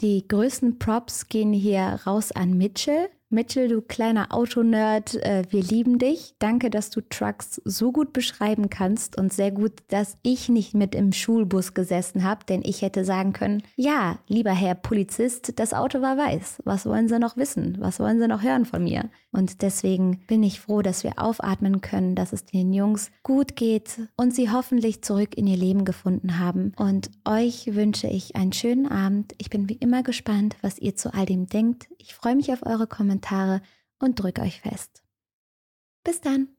Die 0.00 0.28
größten 0.28 0.78
Props 0.78 1.26
gehen 1.26 1.52
hier 1.52 1.98
raus 2.06 2.30
an 2.30 2.56
Mitchell, 2.56 3.08
Mitchell, 3.30 3.68
du 3.68 3.82
kleiner 3.82 4.32
Autonerd, 4.32 5.16
äh, 5.16 5.42
wir 5.50 5.62
lieben 5.62 5.98
dich. 5.98 6.34
Danke, 6.38 6.70
dass 6.70 6.88
du 6.88 7.02
Trucks 7.02 7.60
so 7.62 7.92
gut 7.92 8.14
beschreiben 8.14 8.70
kannst 8.70 9.18
und 9.18 9.34
sehr 9.34 9.50
gut, 9.50 9.72
dass 9.88 10.16
ich 10.22 10.48
nicht 10.48 10.72
mit 10.72 10.94
im 10.94 11.12
Schulbus 11.12 11.74
gesessen 11.74 12.24
habe, 12.24 12.46
denn 12.46 12.62
ich 12.64 12.80
hätte 12.80 13.04
sagen 13.04 13.34
können, 13.34 13.62
ja, 13.76 14.18
lieber 14.28 14.52
Herr 14.52 14.74
Polizist, 14.74 15.58
das 15.58 15.74
Auto 15.74 16.00
war 16.00 16.16
weiß. 16.16 16.62
Was 16.64 16.86
wollen 16.86 17.08
Sie 17.08 17.18
noch 17.18 17.36
wissen? 17.36 17.76
Was 17.80 18.00
wollen 18.00 18.18
Sie 18.18 18.28
noch 18.28 18.42
hören 18.42 18.64
von 18.64 18.82
mir? 18.82 19.10
Und 19.30 19.62
deswegen 19.62 20.20
bin 20.26 20.42
ich 20.42 20.60
froh, 20.60 20.80
dass 20.80 21.04
wir 21.04 21.18
aufatmen 21.18 21.80
können, 21.80 22.14
dass 22.14 22.32
es 22.32 22.44
den 22.44 22.72
Jungs 22.72 23.10
gut 23.22 23.56
geht 23.56 24.00
und 24.16 24.34
sie 24.34 24.50
hoffentlich 24.50 25.02
zurück 25.02 25.36
in 25.36 25.46
ihr 25.46 25.56
Leben 25.56 25.84
gefunden 25.84 26.38
haben. 26.38 26.72
Und 26.76 27.10
euch 27.26 27.74
wünsche 27.74 28.06
ich 28.06 28.36
einen 28.36 28.52
schönen 28.52 28.86
Abend. 28.86 29.34
Ich 29.38 29.50
bin 29.50 29.68
wie 29.68 29.74
immer 29.74 30.02
gespannt, 30.02 30.56
was 30.62 30.78
ihr 30.78 30.96
zu 30.96 31.12
all 31.12 31.26
dem 31.26 31.46
denkt. 31.46 31.88
Ich 31.98 32.14
freue 32.14 32.36
mich 32.36 32.52
auf 32.52 32.64
eure 32.64 32.86
Kommentare 32.86 33.60
und 33.98 34.20
drücke 34.20 34.42
euch 34.42 34.60
fest. 34.60 35.02
Bis 36.04 36.20
dann! 36.20 36.57